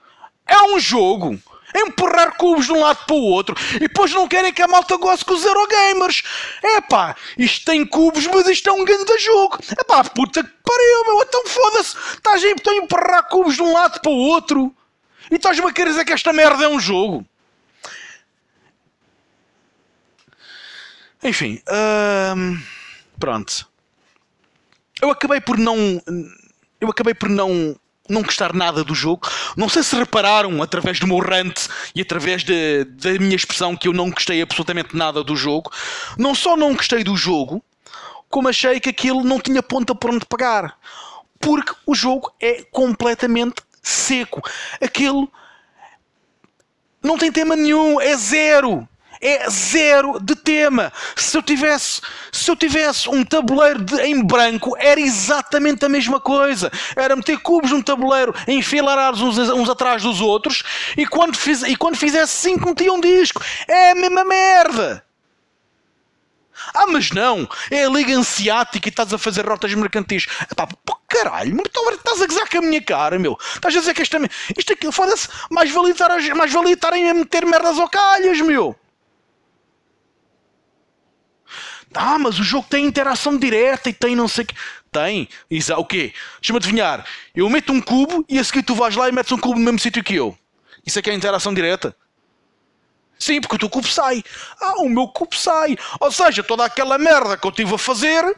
é 0.46 0.62
um 0.62 0.78
jogo. 0.78 1.38
Empurrar 1.74 2.36
cubos 2.36 2.66
de 2.66 2.72
um 2.72 2.80
lado 2.80 3.06
para 3.06 3.16
o 3.16 3.22
outro 3.22 3.56
e 3.76 3.80
depois 3.80 4.12
não 4.12 4.28
querem 4.28 4.52
que 4.52 4.60
a 4.60 4.68
malta 4.68 4.96
goste 4.98 5.24
com 5.24 5.32
os 5.32 5.42
Eurogamers. 5.42 6.22
É 6.62 6.82
pá, 6.82 7.16
isto 7.38 7.64
tem 7.64 7.86
cubos, 7.86 8.26
mas 8.26 8.46
isto 8.46 8.68
é 8.68 8.72
um 8.72 8.84
grande 8.84 9.18
jogo. 9.18 9.58
É 9.78 9.82
pá, 9.82 10.04
puta 10.04 10.44
que 10.44 10.50
pariu, 10.50 11.04
meu. 11.06 11.22
Então 11.22 11.46
foda-se, 11.46 11.96
estás 12.14 12.44
a 12.44 12.74
empurrar 12.74 13.26
cubos 13.28 13.54
de 13.54 13.62
um 13.62 13.72
lado 13.72 14.00
para 14.00 14.12
o 14.12 14.16
outro 14.16 14.74
e 15.30 15.36
estás-me 15.36 15.66
a 15.66 15.72
querer 15.72 15.90
dizer 15.90 16.04
que 16.04 16.12
esta 16.12 16.30
merda 16.30 16.64
é 16.64 16.68
um 16.68 16.78
jogo. 16.78 17.24
Enfim, 21.22 21.62
hum, 22.36 22.60
pronto. 23.18 23.66
Eu 25.00 25.10
acabei 25.10 25.40
por 25.40 25.56
não 25.56 26.02
eu 26.82 26.90
acabei 26.90 27.14
por 27.14 27.28
não 27.28 27.76
não 28.08 28.20
gostar 28.20 28.52
nada 28.52 28.82
do 28.82 28.94
jogo. 28.94 29.28
Não 29.56 29.68
sei 29.68 29.82
se 29.82 29.94
repararam 29.94 30.60
através 30.60 30.98
do 30.98 31.06
meu 31.06 31.18
rant 31.18 31.68
e 31.94 32.02
através 32.02 32.42
de, 32.42 32.84
da 32.84 33.12
minha 33.12 33.36
expressão 33.36 33.76
que 33.76 33.86
eu 33.86 33.92
não 33.92 34.10
gostei 34.10 34.42
absolutamente 34.42 34.96
nada 34.96 35.22
do 35.22 35.36
jogo. 35.36 35.70
Não 36.18 36.34
só 36.34 36.56
não 36.56 36.74
gostei 36.74 37.04
do 37.04 37.16
jogo, 37.16 37.64
como 38.28 38.48
achei 38.48 38.80
que 38.80 38.90
aquilo 38.90 39.22
não 39.22 39.38
tinha 39.38 39.62
ponta 39.62 39.94
por 39.94 40.10
onde 40.10 40.26
pegar. 40.26 40.76
Porque 41.40 41.72
o 41.86 41.94
jogo 41.94 42.32
é 42.40 42.64
completamente 42.64 43.62
seco. 43.80 44.42
Aquilo 44.80 45.30
não 47.00 47.16
tem 47.16 47.30
tema 47.30 47.54
nenhum, 47.54 48.00
é 48.00 48.16
zero 48.16 48.86
é 49.22 49.48
zero 49.48 50.18
de 50.20 50.34
tema. 50.34 50.92
Se 51.14 51.38
eu 51.38 51.42
tivesse, 51.42 52.00
se 52.32 52.50
eu 52.50 52.56
tivesse 52.56 53.08
um 53.08 53.24
tabuleiro 53.24 53.84
de, 53.84 54.02
em 54.02 54.22
branco, 54.22 54.76
era 54.76 55.00
exatamente 55.00 55.84
a 55.84 55.88
mesma 55.88 56.18
coisa. 56.18 56.70
Era 56.96 57.14
meter 57.14 57.38
cubos 57.38 57.70
num 57.70 57.80
tabuleiro, 57.80 58.34
enfileirados 58.48 59.20
uns, 59.20 59.38
uns 59.38 59.70
atrás 59.70 60.02
dos 60.02 60.20
outros, 60.20 60.64
e 60.96 61.06
quando, 61.06 61.36
fiz, 61.36 61.62
e 61.62 61.76
quando 61.76 61.96
fizesse 61.96 62.34
cinco, 62.34 62.68
metia 62.68 62.92
um 62.92 63.00
disco. 63.00 63.40
É 63.68 63.92
a 63.92 63.94
mesma 63.94 64.24
merda. 64.24 65.04
Ah, 66.74 66.86
mas 66.86 67.10
não, 67.10 67.48
é 67.70 67.84
a 67.84 67.88
Liga 67.88 68.14
Ansiática 68.14 68.88
e 68.88 68.90
estás 68.90 69.12
a 69.12 69.18
fazer 69.18 69.46
rotas 69.46 69.72
mercantis. 69.74 70.26
Epá, 70.50 70.66
pô, 70.66 70.96
caralho, 71.08 71.60
estás 71.92 72.22
a 72.22 72.26
gozar 72.26 72.48
com 72.48 72.58
a 72.58 72.62
minha 72.62 72.80
cara, 72.80 73.18
meu. 73.18 73.36
Estás 73.54 73.74
a 73.76 73.80
dizer 73.80 73.94
que 73.94 74.02
esta. 74.02 74.18
Isto 74.56 74.72
aqui, 74.72 74.90
foda-se, 74.92 75.28
mais 75.50 75.70
valia 75.70 75.92
estarem 75.92 77.10
a 77.10 77.14
meter 77.14 77.44
merdas 77.46 77.78
ao 77.78 77.88
calhas, 77.88 78.40
meu. 78.40 78.76
Ah, 81.94 82.18
mas 82.18 82.38
o 82.38 82.44
jogo 82.44 82.66
tem 82.68 82.86
interação 82.86 83.36
direta 83.36 83.88
e 83.88 83.92
tem 83.92 84.16
não 84.16 84.28
sei 84.28 84.44
o 84.44 84.46
que. 84.46 84.54
Tem. 84.90 85.28
Isa, 85.50 85.76
o 85.78 85.84
quê? 85.84 86.12
Deixa-me 86.40 86.58
adivinhar. 86.58 87.06
Eu 87.34 87.48
meto 87.48 87.72
um 87.72 87.80
cubo 87.80 88.24
e 88.28 88.38
a 88.38 88.44
seguir 88.44 88.62
tu 88.62 88.74
vais 88.74 88.94
lá 88.94 89.08
e 89.08 89.12
metes 89.12 89.32
um 89.32 89.38
cubo 89.38 89.58
no 89.58 89.64
mesmo 89.64 89.78
sítio 89.78 90.04
que 90.04 90.14
eu. 90.14 90.36
Isso 90.86 90.98
é 90.98 91.02
que 91.02 91.10
é 91.10 91.14
interação 91.14 91.54
direta? 91.54 91.96
Sim, 93.18 93.40
porque 93.40 93.56
o 93.56 93.58
teu 93.58 93.70
cubo 93.70 93.86
sai. 93.86 94.22
Ah, 94.60 94.82
o 94.82 94.88
meu 94.88 95.08
cubo 95.08 95.34
sai. 95.34 95.76
Ou 96.00 96.10
seja, 96.10 96.42
toda 96.42 96.64
aquela 96.64 96.98
merda 96.98 97.36
que 97.36 97.46
eu 97.46 97.50
estive 97.50 97.74
a 97.74 97.78
fazer. 97.78 98.36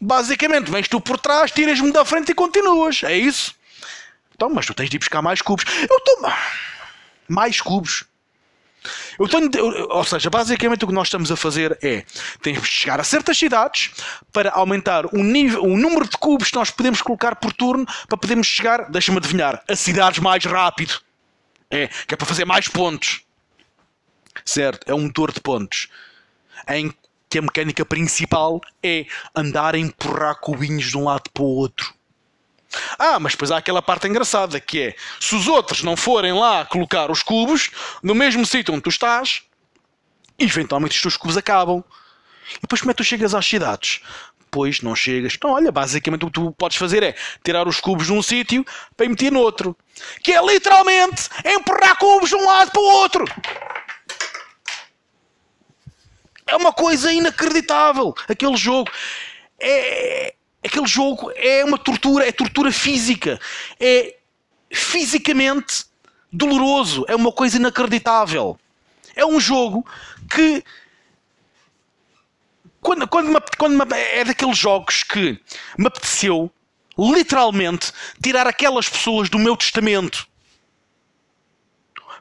Basicamente, 0.00 0.70
vens 0.70 0.88
tu 0.88 1.00
por 1.00 1.18
trás, 1.18 1.50
tiras-me 1.50 1.92
da 1.92 2.04
frente 2.04 2.30
e 2.30 2.34
continuas. 2.34 3.02
É 3.02 3.16
isso? 3.16 3.54
Então, 4.34 4.48
mas 4.48 4.66
tu 4.66 4.74
tens 4.74 4.88
de 4.88 4.96
ir 4.96 4.98
buscar 4.98 5.20
mais 5.22 5.42
cubos. 5.42 5.64
Eu 5.88 5.96
estou. 5.96 6.32
Mais 7.28 7.60
cubos. 7.60 8.04
Eu 9.18 9.28
tenho, 9.28 9.50
ou 9.90 10.04
seja, 10.04 10.28
basicamente 10.30 10.84
o 10.84 10.88
que 10.88 10.94
nós 10.94 11.08
estamos 11.08 11.30
a 11.30 11.36
fazer 11.36 11.78
é 11.82 12.04
temos 12.40 12.60
que 12.60 12.74
chegar 12.74 13.00
a 13.00 13.04
certas 13.04 13.38
cidades 13.38 13.90
para 14.32 14.50
aumentar 14.52 15.06
o, 15.06 15.22
nível, 15.22 15.62
o 15.62 15.76
número 15.76 16.08
de 16.08 16.16
cubos 16.16 16.50
que 16.50 16.56
nós 16.56 16.70
podemos 16.70 17.00
colocar 17.02 17.36
por 17.36 17.52
turno 17.52 17.86
para 18.08 18.18
podermos 18.18 18.46
chegar, 18.46 18.90
deixa-me 18.90 19.18
adivinhar, 19.18 19.62
a 19.68 19.76
cidades 19.76 20.18
mais 20.18 20.44
rápido. 20.44 21.00
É, 21.70 21.88
que 22.06 22.12
é 22.12 22.16
para 22.16 22.26
fazer 22.26 22.44
mais 22.44 22.68
pontos. 22.68 23.22
Certo? 24.44 24.90
É 24.90 24.94
um 24.94 25.04
motor 25.04 25.32
de 25.32 25.40
pontos. 25.40 25.88
Em 26.68 26.92
que 27.30 27.38
a 27.38 27.42
mecânica 27.42 27.82
principal 27.82 28.60
é 28.82 29.06
andar 29.34 29.74
a 29.74 29.78
empurrar 29.78 30.38
cubinhos 30.38 30.90
de 30.90 30.98
um 30.98 31.04
lado 31.04 31.30
para 31.32 31.42
o 31.42 31.46
outro. 31.46 31.94
Ah, 32.98 33.18
mas 33.18 33.32
depois 33.32 33.50
há 33.50 33.58
aquela 33.58 33.82
parte 33.82 34.08
engraçada 34.08 34.58
que 34.60 34.80
é: 34.80 34.96
se 35.20 35.34
os 35.34 35.46
outros 35.46 35.82
não 35.82 35.96
forem 35.96 36.32
lá 36.32 36.64
colocar 36.64 37.10
os 37.10 37.22
cubos 37.22 37.70
no 38.02 38.14
mesmo 38.14 38.46
sítio 38.46 38.72
onde 38.72 38.82
tu 38.82 38.90
estás, 38.90 39.42
eventualmente 40.38 40.96
os 40.96 41.02
teus 41.02 41.16
cubos 41.16 41.36
acabam. 41.36 41.84
E 42.56 42.60
depois 42.62 42.80
como 42.80 42.90
é 42.90 42.94
que 42.94 42.98
tu 42.98 43.04
chegas 43.04 43.34
às 43.34 43.46
cidades? 43.46 44.00
Pois 44.50 44.82
não 44.82 44.94
chegas. 44.94 45.34
Então, 45.34 45.50
olha, 45.50 45.72
basicamente 45.72 46.24
o 46.24 46.26
que 46.26 46.34
tu 46.34 46.52
podes 46.52 46.76
fazer 46.76 47.02
é 47.02 47.14
tirar 47.42 47.66
os 47.66 47.80
cubos 47.80 48.06
de 48.06 48.12
um 48.12 48.22
sítio 48.22 48.64
para 48.96 49.08
meter 49.08 49.32
no 49.32 49.40
outro. 49.40 49.76
Que 50.22 50.32
é 50.32 50.44
literalmente 50.44 51.28
empurrar 51.44 51.96
cubos 51.96 52.28
de 52.28 52.36
um 52.36 52.46
lado 52.46 52.70
para 52.70 52.80
o 52.80 52.84
outro. 52.84 53.24
É 56.46 56.56
uma 56.56 56.72
coisa 56.72 57.10
inacreditável 57.10 58.14
aquele 58.28 58.56
jogo. 58.56 58.90
É, 59.58 60.34
Aquele 60.64 60.86
jogo 60.86 61.32
é 61.34 61.64
uma 61.64 61.78
tortura, 61.78 62.26
é 62.26 62.32
tortura 62.32 62.70
física. 62.70 63.40
É 63.80 64.16
fisicamente 64.70 65.84
doloroso. 66.32 67.04
É 67.08 67.16
uma 67.16 67.32
coisa 67.32 67.56
inacreditável. 67.56 68.58
É 69.14 69.26
um 69.26 69.40
jogo 69.40 69.86
que. 70.30 70.64
Quando, 72.80 73.06
quando, 73.06 73.28
me, 73.28 73.40
quando 73.58 73.76
me, 73.76 73.96
é 73.96 74.24
daqueles 74.24 74.58
jogos 74.58 75.04
que 75.04 75.40
me 75.78 75.86
apeteceu 75.86 76.50
literalmente 76.98 77.92
tirar 78.22 78.46
aquelas 78.46 78.88
pessoas 78.88 79.28
do 79.28 79.38
meu 79.38 79.56
testamento 79.56 80.26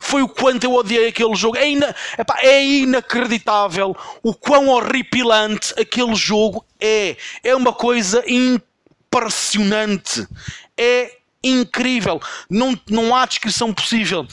foi 0.02 0.24
o 0.24 0.28
quanto 0.28 0.66
eu 0.66 0.74
odiei 0.74 1.08
aquele 1.08 1.36
jogo. 1.36 1.56
É, 1.56 1.70
ina, 1.70 1.96
epá, 2.18 2.38
é 2.42 2.66
inacreditável 2.66 3.96
o 4.22 4.34
quão 4.34 4.68
horripilante 4.68 5.74
aquele 5.80 6.16
jogo 6.16 6.66
é. 6.80 7.16
É 7.44 7.56
uma 7.56 7.72
coisa 7.72 8.24
impressionante. 8.28 10.28
É 10.76 11.16
incrível. 11.44 12.20
Não, 12.50 12.78
não 12.90 13.16
há 13.16 13.26
descrição 13.26 13.74
possível. 13.74 14.28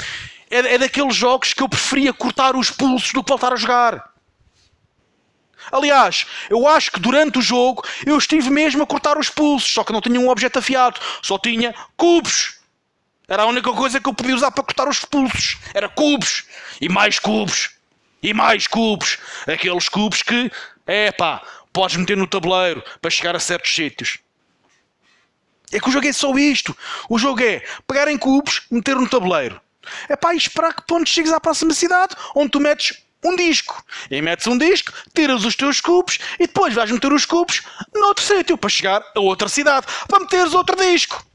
É, 0.51 0.75
é 0.75 0.79
daqueles 0.79 1.15
jogos 1.15 1.53
que 1.53 1.63
eu 1.63 1.69
preferia 1.69 2.13
cortar 2.13 2.57
os 2.57 2.71
pulsos 2.71 3.13
do 3.13 3.23
que 3.23 3.29
voltar 3.29 3.53
a 3.53 3.57
jogar. 3.57 4.09
Aliás, 5.71 6.27
eu 6.49 6.67
acho 6.67 6.91
que 6.91 6.99
durante 6.99 7.39
o 7.39 7.43
jogo 7.43 7.85
eu 8.07 8.17
estive 8.17 8.49
mesmo 8.49 8.83
a 8.83 8.87
cortar 8.87 9.19
os 9.19 9.29
pulsos, 9.29 9.71
só 9.71 9.85
que 9.85 9.93
não 9.93 10.01
tinha 10.01 10.19
um 10.19 10.31
objeto 10.31 10.59
afiado, 10.59 10.99
só 11.21 11.39
tinha 11.39 11.75
cubos. 11.95 12.58
Era 13.29 13.43
a 13.43 13.47
única 13.47 13.71
coisa 13.75 14.01
que 14.01 14.09
eu 14.09 14.15
podia 14.15 14.35
usar 14.35 14.51
para 14.51 14.65
cortar 14.65 14.89
os 14.89 15.05
pulsos. 15.05 15.59
Era 15.75 15.87
cubos. 15.87 16.45
E 16.81 16.89
mais 16.89 17.19
cubos. 17.19 17.71
E 18.23 18.33
mais 18.33 18.67
cubos. 18.67 19.19
Aqueles 19.47 19.87
cubos 19.91 20.23
que, 20.23 20.51
é 20.87 21.13
pá, 21.13 21.43
podes 21.71 21.97
meter 21.97 22.17
no 22.17 22.27
tabuleiro 22.27 22.83
para 23.03 23.11
chegar 23.11 23.37
a 23.37 23.39
certos 23.39 23.75
sítios. 23.75 24.19
É 25.71 25.79
que 25.79 25.87
o 25.91 25.93
jogo 25.93 26.07
é 26.07 26.13
só 26.13 26.35
isto. 26.39 26.75
O 27.11 27.19
jogo 27.19 27.43
é 27.43 27.63
pegar 27.87 28.09
em 28.09 28.17
cubos, 28.17 28.63
meter 28.71 28.97
no 28.97 29.07
tabuleiro. 29.07 29.61
É 30.09 30.17
pá, 30.17 30.33
e 30.33 30.39
esperar 30.39 30.73
que 30.73 30.87
ponto 30.87 31.07
chegues 31.07 31.31
à 31.31 31.39
próxima 31.39 31.75
cidade 31.75 32.17
onde 32.35 32.51
tu 32.51 32.61
metes 32.61 32.97
um 33.23 33.37
disco. 33.37 33.85
E 34.11 34.23
metes 34.23 34.47
um 34.47 34.57
disco, 34.57 34.91
tiras 35.15 35.45
os 35.45 35.55
teus 35.55 35.83
cubos 35.83 36.19
e 36.39 36.47
depois 36.47 36.73
vais 36.73 36.91
meter 36.91 37.13
os 37.13 37.27
cubos 37.27 37.61
noutro 37.95 38.25
sítio 38.25 38.57
para 38.57 38.71
chegar 38.71 39.05
a 39.15 39.21
outra 39.21 39.49
cidade 39.49 39.87
para 40.09 40.21
meteres 40.21 40.55
outro 40.55 40.77
disco. 40.77 41.28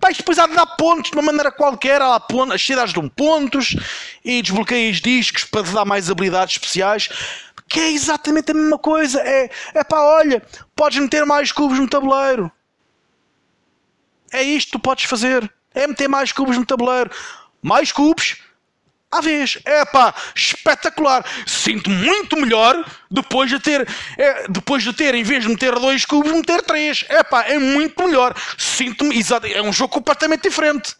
Pá, 0.00 0.10
depois 0.10 0.38
há 0.38 0.46
de 0.46 0.54
dar 0.54 0.66
pontos 0.66 1.10
de 1.10 1.16
uma 1.16 1.22
maneira 1.22 1.50
qualquer, 1.50 2.00
há 2.02 2.18
pontos, 2.20 2.54
as 2.54 2.62
cidades 2.62 2.92
dão 2.92 3.08
pontos 3.08 3.76
e 4.24 4.42
desbloqueias 4.42 5.00
discos 5.00 5.44
para 5.44 5.62
dar 5.62 5.84
mais 5.84 6.10
habilidades 6.10 6.54
especiais. 6.54 7.08
Que 7.68 7.80
é 7.80 7.90
exatamente 7.92 8.50
a 8.50 8.54
mesma 8.54 8.78
coisa. 8.78 9.20
É, 9.20 9.50
é 9.74 9.84
pá, 9.84 10.00
olha, 10.00 10.42
podes 10.74 10.98
meter 10.98 11.26
mais 11.26 11.52
cubos 11.52 11.78
no 11.78 11.88
tabuleiro. 11.88 12.50
É 14.32 14.42
isto 14.42 14.66
que 14.66 14.72
tu 14.72 14.80
podes 14.80 15.04
fazer. 15.04 15.50
É 15.74 15.86
meter 15.86 16.08
mais 16.08 16.32
cubos 16.32 16.56
no 16.56 16.64
tabuleiro. 16.64 17.10
Mais 17.62 17.92
cubos, 17.92 18.36
à 19.10 19.20
vez. 19.20 19.58
É 19.64 19.84
pá, 19.84 20.14
espetacular. 20.34 21.24
Sinto 21.46 21.90
muito 21.90 22.36
melhor 22.36 22.84
depois 23.10 23.50
de 23.50 23.58
ter, 23.58 23.88
é, 24.16 24.48
depois 24.48 24.82
de 24.82 24.92
ter, 24.92 25.14
em 25.14 25.22
vez 25.22 25.44
de 25.44 25.48
meter 25.48 25.74
dois 25.78 26.04
cubos, 26.04 26.32
meter 26.32 26.62
três. 26.62 27.04
É 27.08 27.22
pá, 27.22 27.44
é 27.44 27.58
muito 27.58 28.02
melhor. 28.02 28.34
Sinto-me, 28.56 29.14
é 29.52 29.62
um 29.62 29.72
jogo 29.72 29.92
completamente 29.92 30.42
diferente. 30.42 30.94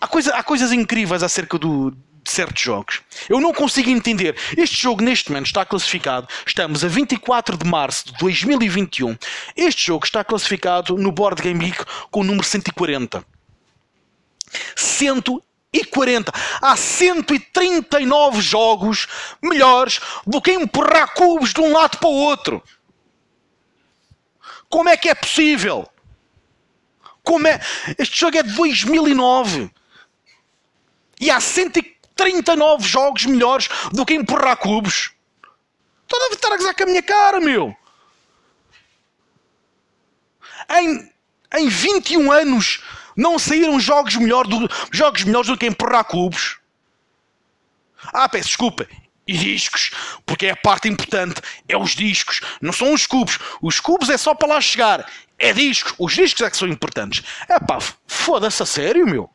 Há, 0.00 0.08
coisa, 0.08 0.34
há 0.34 0.42
coisas 0.42 0.72
incríveis 0.72 1.22
acerca 1.22 1.56
do, 1.56 1.92
de 1.92 2.30
certos 2.30 2.60
jogos. 2.60 3.02
Eu 3.28 3.40
não 3.40 3.52
consigo 3.52 3.88
entender. 3.88 4.36
Este 4.56 4.82
jogo, 4.82 5.00
neste 5.00 5.30
momento, 5.30 5.46
está 5.46 5.64
classificado. 5.64 6.26
Estamos 6.44 6.84
a 6.84 6.88
24 6.88 7.56
de 7.56 7.64
março 7.64 8.06
de 8.06 8.18
2021. 8.18 9.16
Este 9.56 9.86
jogo 9.86 10.04
está 10.04 10.24
classificado 10.24 10.96
no 10.96 11.12
Board 11.12 11.40
Game 11.40 11.64
Geek 11.64 11.84
com 12.10 12.20
o 12.20 12.24
número 12.24 12.44
140. 12.44 13.24
140. 14.76 16.32
Há 16.60 16.76
139 16.76 18.40
jogos 18.40 19.06
melhores 19.42 20.00
do 20.26 20.40
que 20.40 20.52
empurrar 20.52 21.14
cubos 21.14 21.52
de 21.52 21.60
um 21.60 21.72
lado 21.72 21.98
para 21.98 22.08
o 22.08 22.12
outro. 22.12 22.62
Como 24.68 24.88
é 24.88 24.96
que 24.96 25.08
é 25.08 25.14
possível? 25.14 25.88
Como 27.22 27.46
é? 27.46 27.60
Este 27.98 28.18
jogo 28.18 28.38
é 28.38 28.42
de 28.42 28.52
2009. 28.54 29.70
E 31.20 31.30
há 31.30 31.40
139 31.40 32.86
jogos 32.86 33.26
melhores 33.26 33.68
do 33.92 34.04
que 34.04 34.14
empurrar 34.14 34.56
cubos. 34.56 35.12
Estou 36.02 36.18
a 36.20 36.34
estar 36.34 36.52
a 36.52 36.56
gozar 36.56 36.74
com 36.74 36.82
a 36.82 36.86
minha 36.86 37.02
cara, 37.02 37.40
meu. 37.40 37.74
Em, 40.70 41.12
em 41.54 41.68
21 41.68 42.32
anos 42.32 42.82
não 43.16 43.38
saíram 43.38 43.78
jogos, 43.78 44.16
melhor 44.16 44.46
do, 44.46 44.68
jogos 44.90 45.24
melhores 45.24 45.48
do 45.48 45.56
que 45.56 45.66
empurrar 45.66 46.04
cubos? 46.04 46.58
Ah, 48.12 48.28
peço 48.28 48.48
desculpa. 48.48 48.86
E 49.26 49.36
discos, 49.36 49.92
porque 50.26 50.46
é 50.46 50.50
a 50.50 50.56
parte 50.56 50.88
importante. 50.88 51.40
É 51.68 51.76
os 51.76 51.94
discos, 51.94 52.40
não 52.60 52.72
são 52.72 52.92
os 52.92 53.06
cubos. 53.06 53.38
Os 53.60 53.78
cubos 53.78 54.10
é 54.10 54.18
só 54.18 54.34
para 54.34 54.54
lá 54.54 54.60
chegar. 54.60 55.08
É 55.38 55.52
discos. 55.52 55.94
Os 55.98 56.12
discos 56.12 56.42
é 56.42 56.50
que 56.50 56.56
são 56.56 56.68
importantes. 56.68 57.24
É 57.48 57.58
pá, 57.60 57.78
foda-se 58.06 58.62
a 58.62 58.66
sério, 58.66 59.06
meu. 59.06 59.30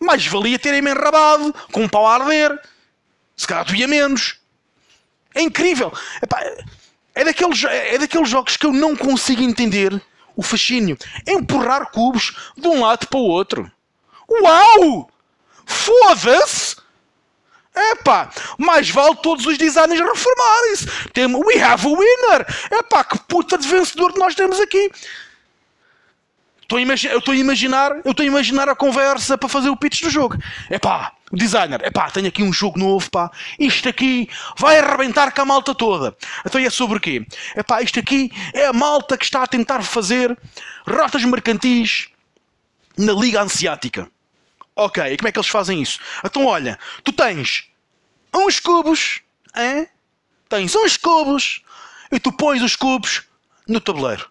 Mais 0.00 0.26
valia 0.26 0.58
terem-me 0.58 0.90
enrabado 0.90 1.54
com 1.70 1.84
um 1.84 1.88
pau 1.88 2.06
a 2.06 2.14
arder. 2.14 2.60
Se 3.36 3.46
calhar 3.46 3.64
doía 3.64 3.86
menos. 3.86 4.40
É 5.34 5.42
incrível. 5.42 5.92
Epá, 6.22 6.40
é, 7.14 7.24
daqueles, 7.24 7.62
é 7.64 7.98
daqueles 7.98 8.28
jogos 8.28 8.56
que 8.56 8.66
eu 8.66 8.72
não 8.72 8.96
consigo 8.96 9.42
entender 9.42 10.02
o 10.36 10.42
fascínio. 10.42 10.96
Empurrar 11.26 11.90
cubos 11.90 12.34
de 12.56 12.68
um 12.68 12.80
lado 12.80 13.06
para 13.08 13.18
o 13.18 13.24
outro. 13.24 13.70
Uau! 14.28 15.10
Foda-se! 15.66 16.76
Epá, 17.76 18.30
mais 18.56 18.88
vale 18.88 19.16
todos 19.16 19.46
os 19.46 19.58
designers 19.58 20.00
reformarem-se. 20.00 20.86
We 21.16 21.60
have 21.60 21.84
a 21.84 21.90
winner! 21.90 22.46
Epá, 22.70 23.02
que 23.02 23.18
puta 23.26 23.58
de 23.58 23.66
vencedor 23.66 24.16
nós 24.16 24.34
temos 24.34 24.60
aqui. 24.60 24.90
Estou 26.64 26.78
eu 26.78 27.18
estou 27.18 27.32
a 27.32 27.36
imaginar, 27.36 27.90
eu 28.04 28.10
estou 28.10 28.24
a 28.24 28.26
imaginar 28.26 28.68
a 28.70 28.74
conversa 28.74 29.36
para 29.36 29.48
fazer 29.50 29.68
o 29.68 29.76
pitch 29.76 30.00
do 30.00 30.08
jogo. 30.08 30.38
É 30.70 30.78
pá, 30.78 31.12
o 31.30 31.36
designer, 31.36 31.80
é 31.82 31.90
pá, 31.90 32.10
tenho 32.10 32.26
aqui 32.26 32.42
um 32.42 32.52
jogo 32.52 32.78
novo, 32.78 33.10
pá. 33.10 33.30
Isto 33.58 33.90
aqui 33.90 34.28
vai 34.56 34.78
arrebentar 34.78 35.30
com 35.32 35.42
a 35.42 35.44
malta 35.44 35.74
toda. 35.74 36.16
Então 36.44 36.58
é 36.58 36.70
sobre 36.70 36.96
o 36.96 37.00
quê? 37.00 37.26
É 37.54 37.62
pá, 37.62 37.82
isto 37.82 38.00
aqui 38.00 38.32
é 38.54 38.66
a 38.66 38.72
malta 38.72 39.18
que 39.18 39.24
está 39.24 39.42
a 39.42 39.46
tentar 39.46 39.82
fazer 39.82 40.36
rotas 40.86 41.22
mercantis 41.24 42.08
na 42.96 43.12
Liga 43.12 43.42
Ansiática. 43.42 44.10
Ok, 44.74 45.04
e 45.04 45.16
como 45.18 45.28
é 45.28 45.32
que 45.32 45.38
eles 45.38 45.48
fazem 45.48 45.82
isso? 45.82 46.00
Então 46.24 46.46
olha, 46.46 46.78
tu 47.04 47.12
tens 47.12 47.68
uns 48.34 48.58
cubos, 48.58 49.20
hein? 49.54 49.86
tens 50.48 50.74
uns 50.74 50.96
cubos 50.96 51.62
e 52.10 52.18
tu 52.18 52.32
pões 52.32 52.62
os 52.62 52.74
cubos 52.74 53.22
no 53.68 53.80
tabuleiro. 53.80 54.30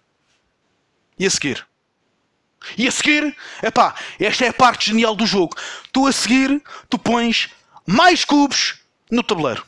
E 1.20 1.28
a 1.28 1.30
seguir? 1.30 1.66
E 2.78 2.88
a 2.88 2.92
seguir, 2.92 3.36
epá, 3.62 3.96
esta 4.20 4.46
é 4.46 4.50
a 4.50 4.54
parte 4.54 4.88
genial 4.88 5.16
do 5.16 5.26
jogo. 5.26 5.56
Tu 5.92 6.08
a 6.08 6.12
seguir, 6.12 6.62
tu 6.90 6.98
pões 6.98 7.50
mais 7.86 8.24
cubos 8.26 8.80
no 9.12 9.24
tabuleiro. 9.24 9.66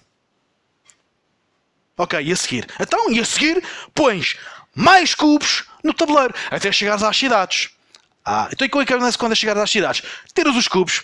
Ok, 1.98 2.20
e 2.22 2.32
a 2.32 2.36
seguir? 2.36 2.68
Então, 2.80 3.12
e 3.12 3.20
a 3.20 3.26
seguir, 3.26 3.64
pões 3.94 4.38
mais 4.74 5.16
cubos 5.16 5.66
no 5.84 5.94
tabuleiro, 5.94 6.34
até 6.52 6.72
chegares 6.72 7.04
às 7.04 7.16
cidades. 7.16 7.70
Ah, 8.24 8.50
então 8.52 8.66
e 8.66 8.70
como 8.70 8.82
é 8.82 8.86
que 8.86 8.94
acontece 8.94 9.18
quando 9.18 9.36
chegares 9.36 9.62
às 9.62 9.72
cidades? 9.72 10.02
Tiras 10.34 10.56
os 10.56 10.68
cubos. 10.68 11.04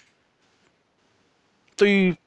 Então 1.73 1.88
e, 1.88 2.17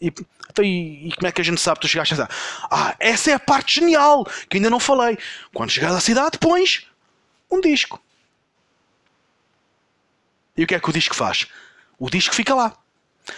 e, 0.00 0.12
então, 0.50 0.64
e, 0.64 1.08
e 1.08 1.12
como 1.12 1.28
é 1.28 1.32
que 1.32 1.40
a 1.40 1.44
gente 1.44 1.60
sabe 1.60 1.78
que 1.78 1.86
tu 1.86 1.90
chegaste 1.90 2.14
à 2.14 2.16
cidade? 2.16 2.34
Ah, 2.70 2.96
essa 2.98 3.30
é 3.30 3.34
a 3.34 3.40
parte 3.40 3.76
genial, 3.76 4.26
que 4.48 4.56
ainda 4.56 4.68
não 4.68 4.80
falei. 4.80 5.16
Quando 5.54 5.70
chegares 5.70 5.96
à 5.96 6.00
cidade, 6.00 6.38
pões 6.38 6.86
um 7.50 7.60
disco. 7.60 8.02
E 10.56 10.64
o 10.64 10.66
que 10.66 10.74
é 10.74 10.80
que 10.80 10.90
o 10.90 10.92
disco 10.92 11.14
faz? 11.14 11.46
O 11.98 12.08
disco 12.10 12.34
fica 12.34 12.54
lá, 12.54 12.76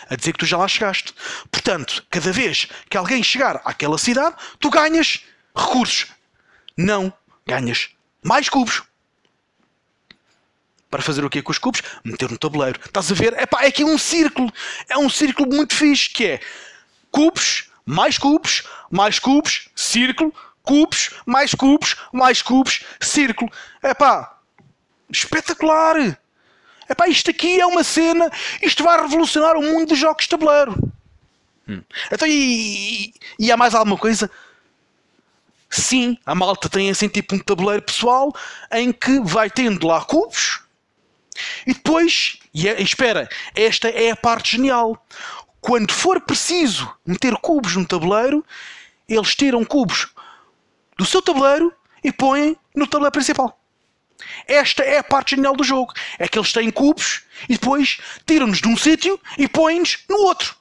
a 0.08 0.16
dizer 0.16 0.32
que 0.32 0.38
tu 0.38 0.46
já 0.46 0.56
lá 0.56 0.68
chegaste. 0.68 1.14
Portanto, 1.50 2.04
cada 2.10 2.32
vez 2.32 2.68
que 2.88 2.96
alguém 2.96 3.22
chegar 3.22 3.60
àquela 3.64 3.98
cidade, 3.98 4.36
tu 4.58 4.70
ganhas 4.70 5.24
recursos. 5.54 6.06
Não 6.76 7.12
ganhas 7.46 7.90
mais 8.22 8.48
cubos. 8.48 8.82
Para 10.90 11.02
fazer 11.02 11.24
o 11.24 11.30
quê 11.30 11.42
com 11.42 11.50
os 11.50 11.58
cubos? 11.58 11.82
Meter 12.04 12.30
no 12.30 12.38
tabuleiro. 12.38 12.78
Estás 12.84 13.10
a 13.10 13.14
ver? 13.14 13.32
Epá, 13.40 13.62
é 13.62 13.68
aqui 13.68 13.84
um 13.84 13.98
círculo. 13.98 14.52
É 14.88 14.96
um 14.96 15.08
círculo 15.08 15.54
muito 15.54 15.74
fixe 15.74 16.10
que 16.10 16.26
é 16.26 16.40
cubos, 17.10 17.70
mais 17.84 18.18
cubos, 18.18 18.62
mais 18.90 19.18
cubos, 19.18 19.68
círculo, 19.74 20.34
cubos, 20.62 21.10
mais 21.26 21.54
cubos, 21.54 21.96
mais 22.12 22.42
cubos, 22.42 22.84
círculo. 23.00 23.50
Epá, 23.82 24.38
espetacular! 25.10 26.18
Epá, 26.88 27.08
isto 27.08 27.30
aqui 27.30 27.60
é 27.60 27.66
uma 27.66 27.84
cena, 27.84 28.30
isto 28.60 28.82
vai 28.82 29.00
revolucionar 29.00 29.56
o 29.56 29.62
mundo 29.62 29.88
dos 29.88 29.98
jogos 29.98 30.24
de 30.24 30.30
tabuleiro. 30.30 30.92
Hum. 31.68 31.82
Então, 32.10 32.26
e, 32.28 33.14
e, 33.38 33.52
há 33.52 33.56
mais 33.56 33.74
alguma 33.74 33.96
coisa? 33.96 34.30
Sim, 35.70 36.18
a 36.26 36.34
malta 36.34 36.68
tem 36.68 36.90
assim 36.90 37.08
tipo 37.08 37.34
um 37.34 37.38
tabuleiro 37.38 37.82
pessoal 37.82 38.34
em 38.70 38.92
que 38.92 39.20
vai 39.20 39.48
tendo 39.48 39.86
lá 39.86 40.04
cubos 40.04 40.62
e 41.66 41.72
depois, 41.72 42.38
e 42.52 42.68
é, 42.68 42.80
espera, 42.80 43.28
esta 43.54 43.88
é 43.88 44.10
a 44.10 44.16
parte 44.16 44.56
genial. 44.56 45.04
Quando 45.60 45.92
for 45.92 46.20
preciso 46.20 46.92
meter 47.06 47.36
cubos 47.36 47.76
no 47.76 47.86
tabuleiro, 47.86 48.44
eles 49.08 49.34
tiram 49.34 49.64
cubos 49.64 50.08
do 50.98 51.04
seu 51.04 51.22
tabuleiro 51.22 51.72
e 52.02 52.12
põem 52.12 52.56
no 52.74 52.86
tabuleiro 52.86 53.12
principal. 53.12 53.61
Esta 54.46 54.82
é 54.82 54.98
a 54.98 55.04
parte 55.04 55.36
genial 55.36 55.54
do 55.56 55.64
jogo. 55.64 55.92
É 56.18 56.28
que 56.28 56.38
eles 56.38 56.52
têm 56.52 56.70
cubos 56.70 57.22
e 57.48 57.54
depois 57.54 57.98
tiram-nos 58.26 58.60
de 58.60 58.68
um 58.68 58.76
sítio 58.76 59.18
e 59.38 59.48
põem-nos 59.48 59.98
no 60.08 60.16
outro. 60.18 60.56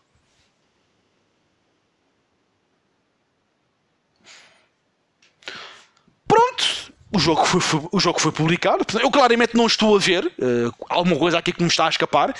Pronto, 6.27 6.93
o 7.13 7.19
jogo 7.19 7.43
foi, 7.43 7.59
foi, 7.59 7.81
o 7.91 7.99
jogo 7.99 8.19
foi 8.19 8.31
publicado. 8.31 8.85
Eu 8.99 9.11
claramente 9.11 9.55
não 9.55 9.67
estou 9.67 9.95
a 9.95 9.99
ver 9.99 10.25
uh, 10.25 10.73
alguma 10.89 11.17
coisa 11.17 11.37
aqui 11.37 11.51
que 11.51 11.61
me 11.61 11.67
está 11.67 11.87
a 11.87 11.89
escapar, 11.89 12.33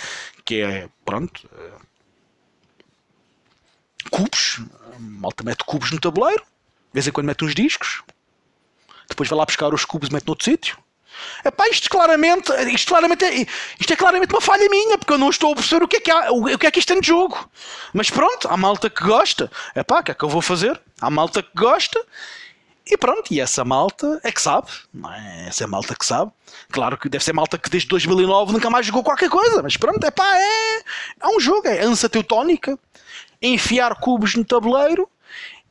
que 0.46 0.62
é, 0.62 0.88
pronto, 1.04 1.46
uh, 1.48 1.82
cubos. 4.10 4.62
Malta 4.98 5.44
mete 5.44 5.64
cubos 5.66 5.92
no 5.92 6.00
tabuleiro, 6.00 6.42
de 6.44 6.94
vez 6.94 7.08
em 7.08 7.12
quando 7.12 7.26
mete 7.26 7.44
uns 7.44 7.56
discos, 7.56 8.04
depois 9.10 9.28
vai 9.28 9.38
lá 9.38 9.46
buscar 9.46 9.74
os 9.74 9.84
cubos 9.84 10.10
e 10.10 10.14
mete 10.14 10.28
noutro 10.28 10.46
sítio. 10.46 10.78
Epá, 11.44 11.68
isto 11.70 11.90
claramente, 11.90 12.52
isto 12.74 12.88
claramente, 12.88 13.26
é, 13.26 13.46
isto 13.80 13.94
é 13.94 13.96
claramente 13.96 14.32
uma 14.32 14.42
falha 14.42 14.68
minha, 14.70 14.98
porque 14.98 15.14
eu 15.14 15.18
não 15.18 15.30
estou 15.30 15.54
a 15.54 15.56
perceber 15.56 15.84
o 15.84 15.88
que 15.88 15.98
é 15.98 16.00
que, 16.00 16.12
há, 16.12 16.32
o 16.32 16.58
que, 16.58 16.68
é 16.68 16.72
que 16.72 16.80
isto 16.80 16.90
tem 16.90 17.02
de 17.02 17.08
jogo. 17.08 17.50
Mas 17.94 18.10
pronto, 18.10 18.48
há 18.48 18.58
malta 18.58 18.90
que 18.90 19.04
gosta. 19.04 19.52
Epá, 19.76 20.00
o 20.00 20.04
que 20.04 20.12
é 20.12 20.14
que 20.14 20.24
eu 20.24 20.30
vou 20.30 20.42
fazer? 20.42 20.80
Há 21.00 21.10
malta 21.10 21.42
que 21.42 21.50
gosta. 21.56 22.00
E 22.86 22.98
pronto, 22.98 23.34
e 23.34 23.40
essa 23.40 23.64
malta 23.64 24.20
é 24.24 24.32
que 24.32 24.42
sabe, 24.42 24.68
é? 25.14 25.48
Essa 25.48 25.64
é 25.64 25.68
malta 25.68 25.96
que 25.96 26.06
sabe. 26.06 26.32
Claro 26.72 26.98
que 26.98 27.08
deve 27.08 27.24
ser 27.24 27.32
malta 27.34 27.58
que 27.58 27.70
desde 27.70 27.88
2009 27.88 28.54
nunca 28.54 28.70
mais 28.70 28.86
jogou 28.86 29.04
qualquer 29.04 29.30
coisa, 29.30 29.62
mas 29.62 29.78
pronto, 29.78 30.04
é 30.04 30.12
pá, 30.12 30.36
é, 30.36 30.80
é 31.22 31.28
um 31.28 31.40
jogo, 31.40 31.68
é 31.68 31.82
ansa 31.84 32.10
teutónica, 32.10 32.78
enfiar 33.42 33.96
cubos 33.96 34.36
no 34.36 34.44
tabuleiro 34.44 35.08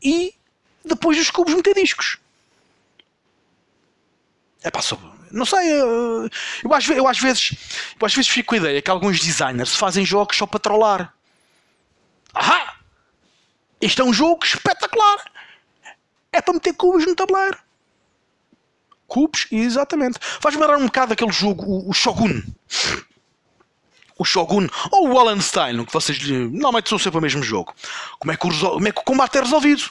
e 0.02 0.34
depois 0.84 1.18
os 1.18 1.30
cubos 1.30 1.54
meter 1.54 1.74
discos. 1.74 2.18
É 4.62 4.70
pá, 4.70 4.80
sobre 4.80 5.06
não 5.30 5.44
sei, 5.44 5.70
eu, 5.72 6.28
eu, 6.64 6.74
às, 6.74 6.88
eu, 6.88 7.08
às 7.08 7.18
vezes, 7.18 7.52
eu 7.98 8.06
às 8.06 8.14
vezes 8.14 8.30
fico 8.30 8.48
com 8.48 8.54
a 8.56 8.58
ideia 8.58 8.82
que 8.82 8.90
alguns 8.90 9.20
designers 9.20 9.74
fazem 9.74 10.04
jogos 10.04 10.36
só 10.36 10.46
para 10.46 10.60
trollar. 10.60 11.14
Ahá! 12.34 12.76
Este 13.80 14.00
é 14.00 14.04
um 14.04 14.12
jogo 14.12 14.44
espetacular! 14.44 15.24
É 16.32 16.40
para 16.40 16.54
meter 16.54 16.74
cubos 16.74 17.06
no 17.06 17.14
tabuleiro. 17.14 17.58
Cubos, 19.06 19.46
exatamente. 19.50 20.18
Faz-me 20.20 20.60
lembrar 20.60 20.78
um 20.78 20.86
bocado 20.86 21.12
aquele 21.12 21.32
jogo, 21.32 21.64
o, 21.64 21.90
o 21.90 21.92
Shogun. 21.92 22.42
o 24.16 24.24
Shogun 24.24 24.68
ou 24.92 25.08
o 25.08 25.14
Wallenstein, 25.14 25.84
que 25.84 25.92
vocês 25.92 26.20
normalmente 26.28 26.88
são 26.88 26.98
sempre 26.98 27.18
o 27.18 27.22
mesmo 27.22 27.42
jogo. 27.42 27.74
Como 28.18 28.30
é 28.30 28.36
que 28.36 28.46
o, 28.46 28.50
como 28.50 28.86
é 28.86 28.92
que 28.92 29.00
o 29.00 29.04
combate 29.04 29.38
é 29.38 29.40
resolvido? 29.40 29.90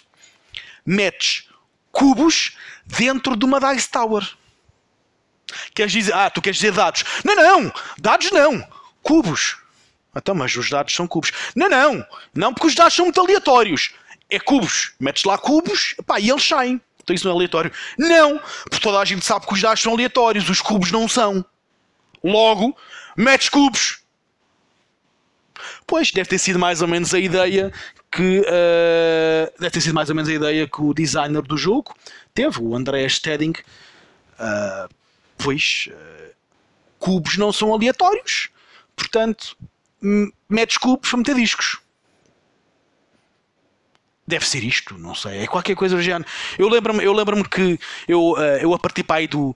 Metes 0.86 1.50
cubos 1.92 2.56
dentro 2.86 3.36
de 3.36 3.44
uma 3.46 3.60
Dice 3.60 3.90
Tower. 3.90 4.26
Queres 5.80 5.94
dizer, 5.94 6.14
ah, 6.14 6.30
tu 6.30 6.42
queres 6.42 6.58
dizer 6.58 6.74
dados? 6.74 7.06
Não, 7.24 7.34
não, 7.38 7.72
dados 7.98 8.30
não, 8.32 8.68
cubos. 9.02 9.56
Então, 10.14 10.36
mas 10.36 10.54
os 10.58 10.70
dados 10.70 10.94
são 10.94 11.08
cubos. 11.08 11.32
Não, 11.56 11.70
não, 11.70 12.06
não, 12.36 12.54
porque 12.54 12.68
os 12.68 12.76
dados 12.76 12.94
são 12.94 13.06
muito 13.06 13.22
aleatórios. 13.22 13.94
É 14.30 14.38
cubos. 14.42 14.92
Metes 15.00 15.24
lá 15.24 15.38
cubos 15.38 15.96
pá, 16.06 16.20
e 16.20 16.30
eles 16.30 16.46
saem. 16.46 16.82
Então 17.02 17.16
isso 17.16 17.26
não 17.26 17.32
é 17.32 17.36
aleatório. 17.36 17.72
Não, 17.98 18.40
porque 18.64 18.82
toda 18.82 19.00
a 19.00 19.06
gente 19.06 19.24
sabe 19.24 19.48
que 19.48 19.54
os 19.54 19.62
dados 19.62 19.82
são 19.82 19.94
aleatórios, 19.94 20.50
os 20.50 20.60
cubos 20.60 20.92
não 20.92 21.08
são. 21.08 21.46
Logo, 22.22 22.78
metes 23.16 23.48
cubos. 23.48 24.00
Pois, 25.88 26.12
deve 26.12 26.30
ter 26.30 26.40
sido 26.40 26.60
mais 26.60 26.82
ou 26.82 26.90
menos 26.90 27.14
a 27.14 27.20
ideia 27.20 27.72
que. 28.12 28.42
Uh, 28.42 29.50
deve 29.58 29.72
ter 29.72 29.80
sido 29.80 29.94
mais 29.94 30.10
ou 30.10 30.16
menos 30.16 30.30
a 30.30 30.34
ideia 30.34 30.68
que 30.68 30.82
o 30.82 30.94
designer 30.94 31.42
do 31.42 31.56
jogo 31.56 31.96
teve, 32.34 32.60
o 32.62 32.76
André 32.76 33.08
Stedding. 33.08 33.54
Uh, 34.38 34.99
pois, 35.42 35.90
uh, 35.90 36.36
cubos 37.00 37.38
não 37.38 37.52
são 37.52 37.74
aleatórios. 37.74 38.50
Portanto, 38.96 39.58
metes 40.48 40.78
cubos 40.78 41.10
para 41.10 41.18
meter 41.18 41.36
discos. 41.36 41.80
Deve 44.28 44.48
ser 44.48 44.64
isto, 44.64 44.96
não 44.98 45.16
sei. 45.16 45.40
É 45.40 45.48
qualquer 45.48 45.76
coisa 45.76 45.96
do 45.96 46.02
género. 46.02 46.30
Eu 46.58 46.70
lembro-me 46.70 47.04
lembro 47.04 47.50
que 47.50 47.80
eu, 48.08 48.34
uh, 48.34 48.58
eu 48.62 48.74
a 48.74 48.80
partir 48.80 49.04
para 49.04 49.18
aí 49.18 49.28
do. 49.28 49.56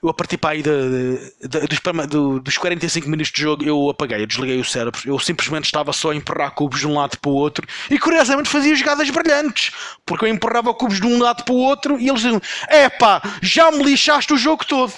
Eu 0.00 0.10
a 0.10 0.14
partir 0.14 0.38
para 0.38 0.50
aí 0.50 0.62
de, 0.62 1.32
de, 1.40 1.66
de, 1.66 2.06
dos, 2.06 2.42
dos 2.42 2.56
45 2.56 3.08
minutos 3.08 3.32
de 3.32 3.42
jogo 3.42 3.64
eu 3.64 3.90
apaguei, 3.90 4.22
eu 4.22 4.26
desliguei 4.28 4.60
o 4.60 4.64
cérebro. 4.64 5.00
Eu 5.04 5.18
simplesmente 5.18 5.64
estava 5.64 5.92
só 5.92 6.12
a 6.12 6.14
empurrar 6.14 6.52
cubos 6.52 6.78
de 6.78 6.86
um 6.86 6.94
lado 6.94 7.18
para 7.18 7.30
o 7.30 7.34
outro 7.34 7.66
e 7.90 7.98
curiosamente 7.98 8.48
fazia 8.48 8.76
jogadas 8.76 9.10
brilhantes. 9.10 9.72
Porque 10.06 10.24
eu 10.24 10.28
empurrava 10.28 10.72
cubos 10.72 11.00
de 11.00 11.06
um 11.06 11.20
lado 11.20 11.42
para 11.42 11.52
o 11.52 11.58
outro 11.58 11.98
e 11.98 12.08
eles 12.08 12.20
diziam: 12.20 12.40
Epá, 12.70 13.20
já 13.42 13.72
me 13.72 13.82
lixaste 13.82 14.32
o 14.32 14.36
jogo 14.36 14.64
todo. 14.64 14.92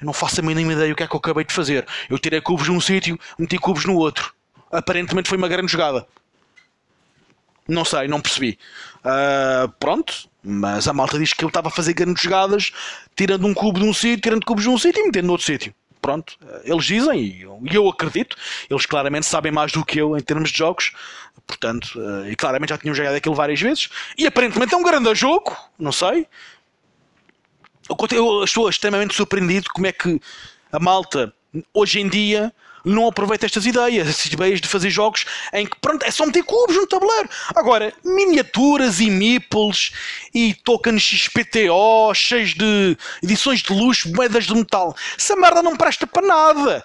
Eu 0.00 0.06
não 0.06 0.12
faço 0.12 0.40
a 0.40 0.42
mínima 0.42 0.72
ideia 0.72 0.92
o 0.92 0.96
que 0.96 1.04
é 1.04 1.06
que 1.06 1.14
eu 1.14 1.18
acabei 1.18 1.44
de 1.44 1.54
fazer. 1.54 1.86
Eu 2.10 2.18
tirei 2.18 2.40
cubos 2.40 2.66
num 2.66 2.80
sítio, 2.80 3.16
meti 3.38 3.56
cubos 3.56 3.84
no 3.84 3.94
outro. 3.94 4.34
Aparentemente 4.72 5.28
foi 5.28 5.38
uma 5.38 5.48
grande 5.48 5.70
jogada. 5.70 6.04
Não 7.68 7.84
sei, 7.84 8.08
não 8.08 8.20
percebi. 8.20 8.58
Uh, 8.98 9.68
pronto, 9.78 10.28
mas 10.44 10.86
a 10.86 10.92
malta 10.92 11.18
diz 11.18 11.32
que 11.32 11.44
eu 11.44 11.48
estava 11.48 11.68
a 11.68 11.70
fazer 11.70 11.94
grandes 11.94 12.22
jogadas, 12.22 12.72
tirando 13.16 13.46
um 13.46 13.54
cubo 13.54 13.80
de 13.80 13.86
um 13.86 13.94
sítio, 13.94 14.20
tirando 14.20 14.44
cubos 14.44 14.64
de 14.64 14.68
um 14.68 14.78
sítio 14.78 15.00
e 15.00 15.06
metendo 15.06 15.26
no 15.26 15.32
outro 15.32 15.46
sítio. 15.46 15.74
Pronto, 16.02 16.36
eles 16.64 16.84
dizem 16.84 17.18
e 17.18 17.42
eu, 17.42 17.62
eu, 17.72 17.88
acredito. 17.88 18.36
Eles 18.68 18.84
claramente 18.84 19.24
sabem 19.24 19.50
mais 19.50 19.72
do 19.72 19.82
que 19.82 19.98
eu 19.98 20.18
em 20.18 20.20
termos 20.20 20.50
de 20.50 20.58
jogos. 20.58 20.92
Portanto, 21.46 21.98
uh, 21.98 22.28
e 22.28 22.36
claramente 22.36 22.68
já 22.70 22.78
tinham 22.78 22.94
jogado 22.94 23.14
aquilo 23.14 23.34
várias 23.34 23.58
vezes. 23.58 23.88
E 24.18 24.26
aparentemente 24.26 24.74
é 24.74 24.76
um 24.76 24.82
grande 24.82 25.14
jogo, 25.14 25.56
não 25.78 25.92
sei. 25.92 26.26
Eu 27.88 28.44
estou 28.44 28.68
extremamente 28.68 29.14
surpreendido 29.14 29.70
como 29.72 29.86
é 29.86 29.92
que 29.92 30.20
a 30.70 30.78
malta 30.78 31.32
hoje 31.72 32.00
em 32.00 32.08
dia 32.08 32.52
não 32.84 33.08
aproveita 33.08 33.46
estas 33.46 33.64
ideias, 33.64 34.08
estas 34.08 34.26
ideias 34.26 34.60
de 34.60 34.68
fazer 34.68 34.90
jogos 34.90 35.24
em 35.52 35.66
que 35.66 35.76
pronto, 35.80 36.04
é 36.04 36.10
só 36.10 36.26
meter 36.26 36.42
cubos 36.42 36.76
no 36.76 36.86
tabuleiro. 36.86 37.28
Agora, 37.54 37.92
miniaturas 38.04 39.00
e 39.00 39.10
meeples 39.10 39.92
e 40.34 40.54
tokens 40.54 41.02
XPTO 41.02 42.12
cheios 42.14 42.54
de 42.54 42.96
edições 43.22 43.62
de 43.62 43.72
luxo, 43.72 44.12
moedas 44.14 44.44
de 44.44 44.54
metal. 44.54 44.94
Essa 45.16 45.34
merda 45.36 45.62
não 45.62 45.76
presta 45.76 46.06
para 46.06 46.26
nada. 46.26 46.84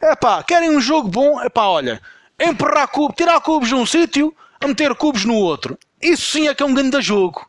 É 0.00 0.14
pá, 0.16 0.42
querem 0.42 0.70
um 0.70 0.80
jogo 0.80 1.08
bom? 1.08 1.40
É 1.40 1.48
pá, 1.48 1.64
olha, 1.64 2.00
empurrar 2.38 2.88
cubos, 2.88 3.16
tirar 3.16 3.40
cubos 3.40 3.70
num 3.70 3.86
sítio, 3.86 4.34
a 4.60 4.66
meter 4.66 4.94
cubos 4.94 5.24
no 5.24 5.34
outro. 5.34 5.78
Isso 6.00 6.32
sim 6.32 6.48
é 6.48 6.54
que 6.54 6.62
é 6.62 6.66
um 6.66 6.74
grande 6.74 7.00
jogo. 7.00 7.48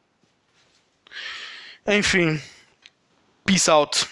Enfim, 1.87 2.41
peace 3.45 3.69
out. 3.69 4.07